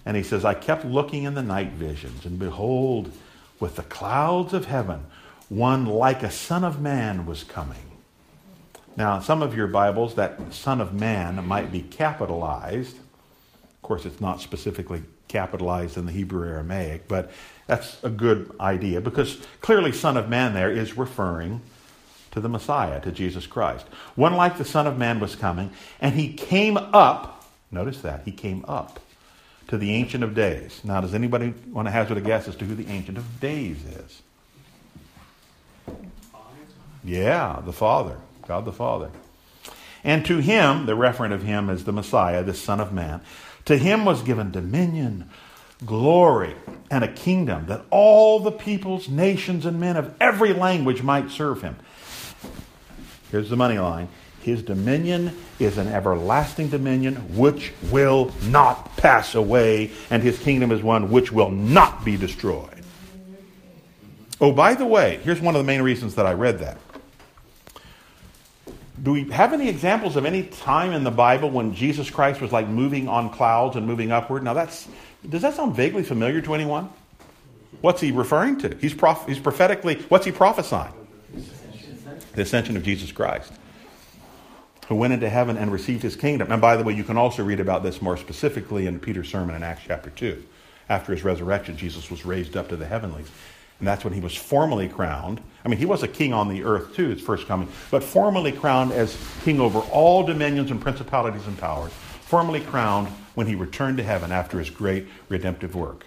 and 0.06 0.16
he 0.16 0.24
says, 0.24 0.45
I 0.45 0.53
kept 0.53 0.86
looking 0.86 1.24
in 1.24 1.34
the 1.34 1.41
night 1.41 1.72
visions, 1.72 2.26
and 2.26 2.38
behold, 2.38 3.12
with 3.60 3.76
the 3.76 3.84
clouds 3.84 4.53
of 4.53 4.66
heaven, 4.66 5.06
one 5.49 5.86
like 5.86 6.24
a 6.24 6.32
son 6.32 6.64
of 6.64 6.80
man 6.80 7.26
was 7.26 7.43
coming. 7.43 7.91
Now, 8.95 9.20
some 9.20 9.41
of 9.41 9.56
your 9.56 9.68
Bibles, 9.68 10.16
that 10.16 10.53
son 10.53 10.80
of 10.80 10.93
man 10.93 11.45
might 11.47 11.72
be 11.72 11.82
capitalized. 11.82 12.97
Of 12.97 13.82
course, 13.82 14.06
it's 14.06 14.22
not 14.22 14.41
specifically 14.41 15.03
capitalized 15.28 15.97
in 15.97 16.06
the 16.06 16.12
Hebrew 16.12 16.47
Aramaic, 16.47 17.08
but 17.08 17.32
that's 17.68 18.01
a 18.03 18.10
good 18.10 18.56
idea 18.60 19.01
because 19.01 19.39
clearly, 19.62 19.91
Son 19.91 20.18
of 20.18 20.30
Man 20.30 20.53
there 20.53 20.72
is 20.72 20.97
referring 20.97 21.62
to 22.32 22.39
the 22.39 22.49
Messiah, 22.49 23.01
to 23.01 23.12
Jesus 23.12 23.47
Christ. 23.47 23.86
One 24.16 24.36
like 24.36 24.58
the 24.58 24.66
Son 24.66 24.88
of 24.88 24.97
Man 24.97 25.20
was 25.20 25.36
coming, 25.36 25.72
and 25.99 26.16
he 26.16 26.34
came 26.34 26.78
up. 26.78 27.45
Notice 27.72 28.01
that. 28.01 28.22
He 28.24 28.32
came 28.32 28.64
up 28.68 28.99
to 29.68 29.78
the 29.78 29.91
Ancient 29.91 30.24
of 30.24 30.36
Days. 30.36 30.82
Now, 30.84 31.01
does 31.01 31.13
anybody 31.13 31.53
want 31.72 31.88
to 31.88 31.91
hazard 31.91 32.18
a 32.18 32.22
guess 32.22 32.47
as 32.47 32.55
to 32.57 32.66
who 32.66 32.76
the 32.76 32.88
Ancient 32.88 33.18
of 33.18 33.39
Days 33.39 33.78
is? 33.84 34.22
Yeah, 37.03 37.61
the 37.63 37.74
Father, 37.74 38.18
God 38.47 38.66
the 38.66 38.72
Father. 38.72 39.11
And 40.03 40.26
to 40.26 40.38
him, 40.38 40.86
the 40.86 40.93
referent 40.93 41.34
of 41.34 41.43
him 41.43 41.70
is 41.70 41.84
the 41.84 41.91
Messiah, 41.91 42.43
the 42.43 42.53
Son 42.53 42.80
of 42.80 42.93
Man, 42.93 43.22
to 43.66 43.78
him 43.78 44.05
was 44.05 44.22
given 44.22 44.51
dominion, 44.51 45.30
glory, 45.84 46.55
and 46.91 47.03
a 47.03 47.11
kingdom 47.11 47.66
that 47.66 47.86
all 47.89 48.39
the 48.39 48.51
peoples, 48.51 49.09
nations, 49.09 49.66
and 49.66 49.80
men 49.80 49.97
of 49.97 50.13
every 50.22 50.53
language 50.53 51.01
might 51.01 51.32
serve 51.32 51.61
him. 51.61 51.76
Here's 53.32 53.49
the 53.49 53.55
money 53.55 53.80
line. 53.80 54.09
His 54.46 54.62
dominion 54.62 55.36
is 55.58 55.80
an 55.80 55.88
everlasting 55.88 56.70
dominion 56.70 57.16
which 57.36 57.74
will 57.89 58.32
not 58.43 58.96
pass 58.96 59.34
away, 59.34 59.89
and 60.12 60.22
his 60.22 60.38
kingdom 60.38 60.72
is 60.72 60.84
one 60.84 61.10
which 61.10 61.32
will 61.32 61.50
not 61.50 62.06
be 62.06 62.16
destroyed. 62.16 62.84
Oh, 64.39 64.52
by 64.52 64.76
the 64.76 64.86
way, 64.86 65.20
here's 65.24 65.41
one 65.41 65.56
of 65.56 65.60
the 65.60 65.66
main 65.66 65.82
reasons 65.82 66.14
that 66.14 66.28
I 66.28 66.34
read 66.34 66.60
that. 66.60 66.78
Do 69.02 69.14
we 69.14 69.24
have 69.32 69.52
any 69.52 69.68
examples 69.68 70.16
of 70.16 70.26
any 70.26 70.43
time 70.43 70.91
in 70.91 71.04
the 71.04 71.10
Bible 71.10 71.50
when 71.50 71.74
Jesus 71.74 72.12
Christ 72.12 72.39
was 72.39 72.52
like 72.52 72.68
moving 72.68 73.08
on 73.08 73.32
clouds 73.32 73.76
and 73.76 73.88
moving 73.88 74.12
upward? 74.12 74.43
Now, 74.43 74.54
that's 74.54 74.88
does 75.28 75.41
that 75.41 75.56
sound 75.56 75.76
vaguely 75.76 76.04
familiar 76.04 76.39
to 76.41 76.54
anyone? 76.54 76.89
What's 77.82 78.00
he 78.00 78.12
referring 78.12 78.60
to? 78.60 78.78
He's, 78.80 78.93
prof, 78.93 79.26
he's 79.26 79.39
prophetically, 79.39 79.96
what's 80.10 80.24
he 80.24 80.32
prophesying? 80.32 80.93
The 82.36 82.43
ascension 82.43 82.78
of 82.78 82.84
Jesus 82.84 83.12
Christ, 83.12 83.52
who 84.88 84.96
went 84.96 85.14
into 85.14 85.30
heaven 85.30 85.58
and 85.58 85.72
received 85.72 86.04
his 86.04 86.16
kingdom. 86.16 86.52
And 86.52 86.62
by 86.62 86.78
the 86.78 86.84
way, 86.84 86.94
you 86.94 87.04
can 87.04 87.18
also 87.18 87.44
read 87.44 87.60
about 87.60 87.84
this 87.84 88.02
more 88.02 88.18
specifically 88.18 88.88
in 88.88 89.00
Peter's 89.00 89.30
sermon 89.30 89.56
in 89.56 89.64
Acts 89.64 89.84
chapter 89.88 90.10
2. 90.10 90.44
After 90.90 91.12
his 91.12 91.24
resurrection, 91.24 91.76
Jesus 91.76 92.12
was 92.12 92.26
raised 92.26 92.56
up 92.56 92.70
to 92.70 92.76
the 92.76 92.86
heavenlies. 92.86 93.30
And 93.80 93.88
that's 93.88 94.04
when 94.04 94.14
he 94.14 94.22
was 94.22 94.36
formally 94.36 94.88
crowned. 94.88 95.42
I 95.66 95.68
mean, 95.68 95.80
he 95.80 95.86
was 95.86 96.04
a 96.04 96.08
king 96.08 96.32
on 96.34 96.48
the 96.48 96.64
earth 96.64 96.96
too, 96.96 97.10
his 97.10 97.22
first 97.22 97.48
coming, 97.48 97.68
but 97.92 98.04
formally 98.04 98.52
crowned 98.52 98.92
as 98.92 99.18
king 99.44 99.60
over 99.60 99.80
all 99.80 100.24
dominions 100.24 100.72
and 100.72 100.80
principalities 100.80 101.46
and 101.48 101.58
powers. 101.58 101.92
Formally 101.92 102.62
crowned 102.62 103.08
when 103.34 103.48
he 103.48 103.56
returned 103.56 103.98
to 103.98 104.04
heaven 104.04 104.32
after 104.32 104.60
his 104.60 104.70
great 104.70 105.08
redemptive 105.30 105.76
work. 105.76 106.06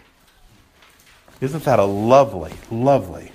Isn't 1.41 1.65
that 1.65 1.79
a 1.79 1.85
lovely, 1.85 2.53
lovely? 2.71 3.33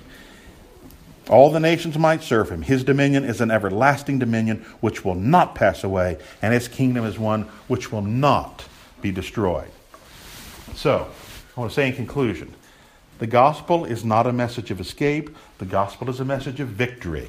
All 1.28 1.50
the 1.50 1.60
nations 1.60 1.96
might 1.96 2.22
serve 2.22 2.50
him. 2.50 2.62
His 2.62 2.84
dominion 2.84 3.24
is 3.24 3.40
an 3.40 3.50
everlasting 3.50 4.18
dominion 4.18 4.58
which 4.80 5.04
will 5.04 5.14
not 5.14 5.54
pass 5.54 5.82
away, 5.82 6.18
and 6.42 6.52
his 6.52 6.68
kingdom 6.68 7.04
is 7.04 7.18
one 7.18 7.42
which 7.66 7.90
will 7.90 8.02
not 8.02 8.64
be 9.00 9.10
destroyed. 9.10 9.70
So, 10.74 11.08
I 11.56 11.60
want 11.60 11.70
to 11.70 11.74
say 11.74 11.88
in 11.88 11.94
conclusion 11.94 12.54
the 13.18 13.26
gospel 13.26 13.84
is 13.84 14.04
not 14.04 14.26
a 14.26 14.32
message 14.32 14.70
of 14.70 14.80
escape, 14.80 15.34
the 15.58 15.64
gospel 15.64 16.10
is 16.10 16.20
a 16.20 16.24
message 16.24 16.60
of 16.60 16.68
victory. 16.68 17.28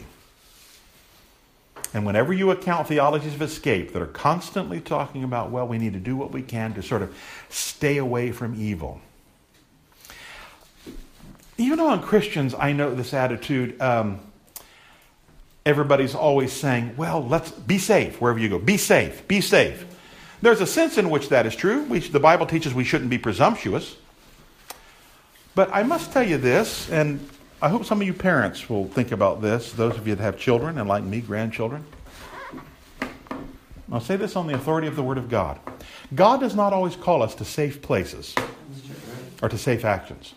And 1.94 2.06
whenever 2.06 2.34
you 2.34 2.52
account 2.52 2.88
theologies 2.88 3.36
of 3.36 3.42
escape 3.42 3.94
that 3.94 4.02
are 4.02 4.08
constantly 4.08 4.82
talking 4.82 5.24
about, 5.24 5.52
well, 5.52 5.68
we 5.68 5.78
need 5.78 5.94
to 5.94 6.00
do 6.00 6.18
what 6.18 6.32
we 6.32 6.42
can 6.42 6.74
to 6.74 6.84
sort 6.84 7.02
of 7.02 7.16
stay 7.50 7.98
away 7.98 8.34
from 8.34 8.60
evil. 8.60 9.00
Even 11.58 11.80
among 11.80 12.02
Christians, 12.02 12.54
I 12.54 12.74
know 12.74 12.94
this 12.94 13.14
attitude. 13.14 13.82
Um, 13.82 14.20
everybody's 15.66 16.14
always 16.14 16.52
saying, 16.52 16.96
well, 16.98 17.26
let's 17.26 17.52
be 17.52 17.78
safe 17.78 18.20
wherever 18.20 18.40
you 18.40 18.50
go. 18.50 18.60
Be 18.60 18.78
safe. 18.78 19.28
Be 19.28 19.42
safe. 19.42 19.86
There's 20.42 20.62
a 20.62 20.68
sense 20.68 20.98
in 20.98 21.10
which 21.10 21.30
that 21.30 21.46
is 21.46 21.56
true. 21.56 21.84
We, 21.84 22.00
the 22.00 22.20
Bible 22.20 22.46
teaches 22.46 22.74
we 22.74 22.84
shouldn't 22.84 23.10
be 23.10 23.18
presumptuous. 23.18 23.96
But 25.56 25.70
I 25.74 25.84
must 25.84 26.12
tell 26.12 26.28
you 26.28 26.38
this, 26.38 26.90
and 26.90 27.28
I 27.62 27.70
hope 27.70 27.86
some 27.86 28.02
of 28.02 28.06
you 28.06 28.14
parents 28.14 28.70
will 28.70 28.88
think 28.90 29.12
about 29.14 29.42
this, 29.42 29.72
those 29.72 29.98
of 29.98 30.08
you 30.08 30.16
that 30.16 30.22
have 30.22 30.38
children 30.38 30.78
and 30.78 30.90
like 30.90 31.04
me, 31.04 31.22
grandchildren. 31.22 31.86
I'll 33.92 34.02
say 34.02 34.18
this 34.18 34.36
on 34.36 34.48
the 34.48 34.56
authority 34.56 34.88
of 34.88 34.96
the 34.96 35.04
Word 35.04 35.18
of 35.18 35.30
God. 35.30 35.60
God 36.14 36.42
does 36.42 36.54
not 36.54 36.74
always 36.74 36.96
call 36.96 37.24
us 37.24 37.34
to 37.36 37.46
safe 37.46 37.82
places 37.82 38.36
or 39.42 39.48
to 39.48 39.58
safe 39.58 39.86
actions. 39.86 40.34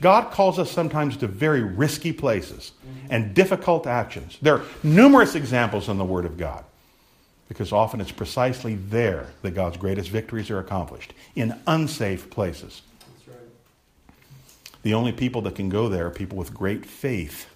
God 0.00 0.30
calls 0.30 0.58
us 0.58 0.70
sometimes 0.70 1.16
to 1.18 1.26
very 1.26 1.62
risky 1.62 2.12
places 2.12 2.72
and 3.10 3.34
difficult 3.34 3.86
actions. 3.86 4.38
There 4.40 4.54
are 4.54 4.64
numerous 4.82 5.34
examples 5.34 5.88
in 5.88 5.98
the 5.98 6.04
Word 6.04 6.24
of 6.24 6.38
God 6.38 6.64
because 7.48 7.72
often 7.72 8.00
it's 8.00 8.12
precisely 8.12 8.76
there 8.76 9.26
that 9.42 9.50
God's 9.50 9.76
greatest 9.76 10.08
victories 10.08 10.50
are 10.50 10.58
accomplished 10.58 11.12
in 11.34 11.58
unsafe 11.66 12.30
places. 12.30 12.82
The 14.82 14.94
only 14.94 15.12
people 15.12 15.42
that 15.42 15.56
can 15.56 15.68
go 15.68 15.88
there 15.88 16.06
are 16.06 16.10
people 16.10 16.38
with 16.38 16.54
great 16.54 16.86
faith 16.86 17.48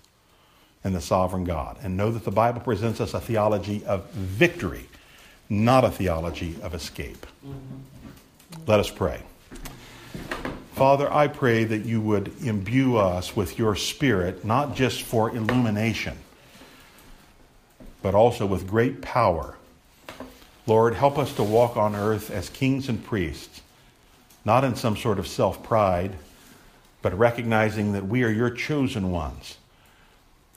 in 0.84 0.92
the 0.92 1.00
sovereign 1.00 1.44
God 1.44 1.78
and 1.82 1.96
know 1.96 2.10
that 2.10 2.24
the 2.24 2.30
Bible 2.30 2.60
presents 2.60 3.00
us 3.00 3.14
a 3.14 3.20
theology 3.20 3.84
of 3.86 4.10
victory, 4.10 4.88
not 5.48 5.84
a 5.84 5.90
theology 5.90 6.56
of 6.60 6.74
escape. 6.74 7.26
Mm-hmm. 7.46 8.64
Let 8.66 8.80
us 8.80 8.90
pray. 8.90 9.22
Father, 10.74 11.12
I 11.12 11.28
pray 11.28 11.64
that 11.64 11.84
you 11.84 12.00
would 12.00 12.32
imbue 12.42 12.96
us 12.96 13.34
with 13.34 13.58
your 13.58 13.76
Spirit, 13.76 14.44
not 14.44 14.74
just 14.74 15.02
for 15.02 15.30
illumination, 15.30 16.18
but 18.02 18.14
also 18.14 18.44
with 18.44 18.66
great 18.66 19.00
power. 19.00 19.56
Lord, 20.66 20.94
help 20.94 21.18
us 21.18 21.34
to 21.36 21.42
walk 21.42 21.76
on 21.76 21.94
earth 21.94 22.30
as 22.30 22.48
kings 22.48 22.88
and 22.88 23.04
priests, 23.04 23.62
not 24.44 24.64
in 24.64 24.74
some 24.74 24.96
sort 24.96 25.18
of 25.18 25.26
self 25.26 25.62
pride 25.62 26.16
but 27.04 27.18
recognizing 27.18 27.92
that 27.92 28.06
we 28.06 28.22
are 28.22 28.30
your 28.30 28.48
chosen 28.48 29.10
ones. 29.10 29.58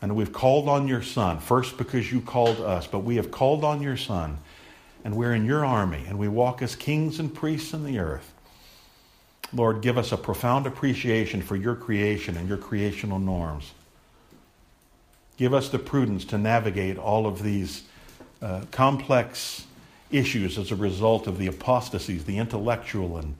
And 0.02 0.16
we've 0.16 0.32
called 0.32 0.70
on 0.70 0.88
your 0.88 1.02
Son, 1.02 1.40
first 1.40 1.78
because 1.78 2.10
you 2.10 2.22
called 2.22 2.62
us, 2.62 2.88
but 2.88 3.00
we 3.00 3.18
have 3.18 3.32
called 3.32 3.66
on 3.66 3.82
your 3.82 3.98
Son, 3.98 4.38
and 5.04 5.18
we're 5.18 5.34
in 5.34 5.44
your 5.44 5.66
army, 5.66 6.06
and 6.08 6.18
we 6.18 6.30
walk 6.30 6.62
as 6.62 6.74
kings 6.74 7.20
and 7.20 7.36
priests 7.36 7.74
in 7.74 7.84
the 7.84 8.00
earth. 8.00 8.34
Lord, 9.54 9.82
give 9.82 9.98
us 9.98 10.12
a 10.12 10.18
profound 10.18 10.68
appreciation 10.68 11.42
for 11.42 11.56
your 11.56 11.76
creation 11.76 12.36
and 12.36 12.48
your 12.48 12.58
creational 12.58 13.20
norms. 13.20 13.72
Give 15.38 15.54
us 15.54 15.70
the 15.70 15.80
prudence 15.80 16.26
to 16.26 16.38
navigate 16.38 16.98
all 16.98 17.28
of 17.28 17.44
these 17.44 17.84
uh, 18.42 18.62
complex 18.72 19.66
issues 20.12 20.58
as 20.58 20.72
a 20.72 20.76
result 20.76 21.28
of 21.28 21.38
the 21.38 21.48
apostasies, 21.48 22.26
the 22.26 22.38
intellectual 22.38 23.18
and 23.18 23.36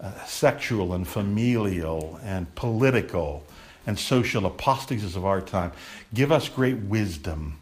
uh, 0.00 0.12
sexual 0.24 0.92
and 0.92 1.06
familial 1.06 2.20
and 2.22 2.52
political 2.54 3.44
and 3.86 3.98
social 3.98 4.46
apostasies 4.46 5.16
of 5.16 5.24
our 5.24 5.40
time. 5.40 5.72
Give 6.12 6.30
us 6.30 6.48
great 6.48 6.76
wisdom. 6.76 7.58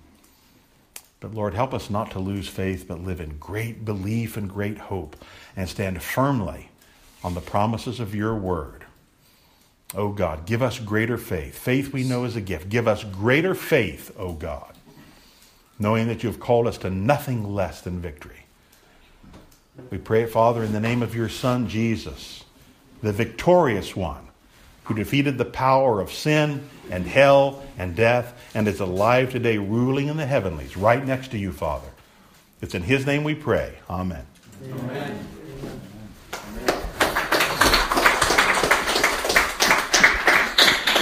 But 1.21 1.35
Lord, 1.35 1.55
help 1.55 1.75
us 1.75 1.91
not 1.91 2.11
to 2.13 2.19
lose 2.19 2.49
faith, 2.49 2.87
but 2.89 3.05
live 3.05 3.21
in 3.21 3.37
great 3.39 3.85
belief 3.85 4.37
and 4.37 4.49
great 4.49 4.79
hope 4.79 5.17
and 5.55 5.69
stand 5.69 6.03
firmly 6.03 6.70
on 7.23 7.35
the 7.35 7.41
promises 7.41 8.01
of 8.01 8.15
your 8.15 8.35
word. 8.35 8.85
Oh 9.95 10.11
God, 10.11 10.47
give 10.47 10.63
us 10.63 10.79
greater 10.79 11.19
faith. 11.19 11.59
Faith 11.59 11.93
we 11.93 12.05
know 12.05 12.25
is 12.25 12.37
a 12.37 12.41
gift. 12.41 12.69
Give 12.69 12.87
us 12.87 13.03
greater 13.05 13.55
faith, 13.55 14.15
oh 14.19 14.35
God, 14.35 14.73
knowing 15.79 16.07
that 16.09 16.23
you 16.23 16.29
have 16.29 16.41
called 16.41 16.67
us 16.67 16.79
to 16.79 16.91
nothing 16.91 17.55
less 17.55 17.81
than 17.81 18.01
victory. 18.01 18.45
We 19.91 19.99
pray, 19.99 20.27
Father, 20.27 20.63
in 20.63 20.73
the 20.73 20.81
name 20.81 21.03
of 21.03 21.15
your 21.15 21.29
Son, 21.29 21.69
Jesus, 21.69 22.45
the 23.03 23.13
victorious 23.13 23.97
one, 23.97 24.29
who 24.85 24.95
defeated 24.95 25.39
the 25.39 25.45
power 25.45 26.01
of 26.01 26.13
sin 26.13 26.69
and 26.91 27.07
hell 27.07 27.63
and 27.79 27.97
death 27.97 28.39
and 28.55 28.69
is 28.69 28.81
alive 28.81 29.31
today, 29.31 29.59
ruling 29.59 30.09
in 30.09 30.17
the 30.17 30.27
heavenlies, 30.27 30.77
right 30.77 31.05
next 31.05 31.31
to 31.31 31.39
you, 31.39 31.53
Father. 31.53 31.89
It's 32.61 32.75
in 32.75 32.83
his 32.83 33.07
name 33.07 33.25
we 33.25 33.35
pray. 33.35 33.79
Amen. 33.89 34.27
Amen. 34.71 35.27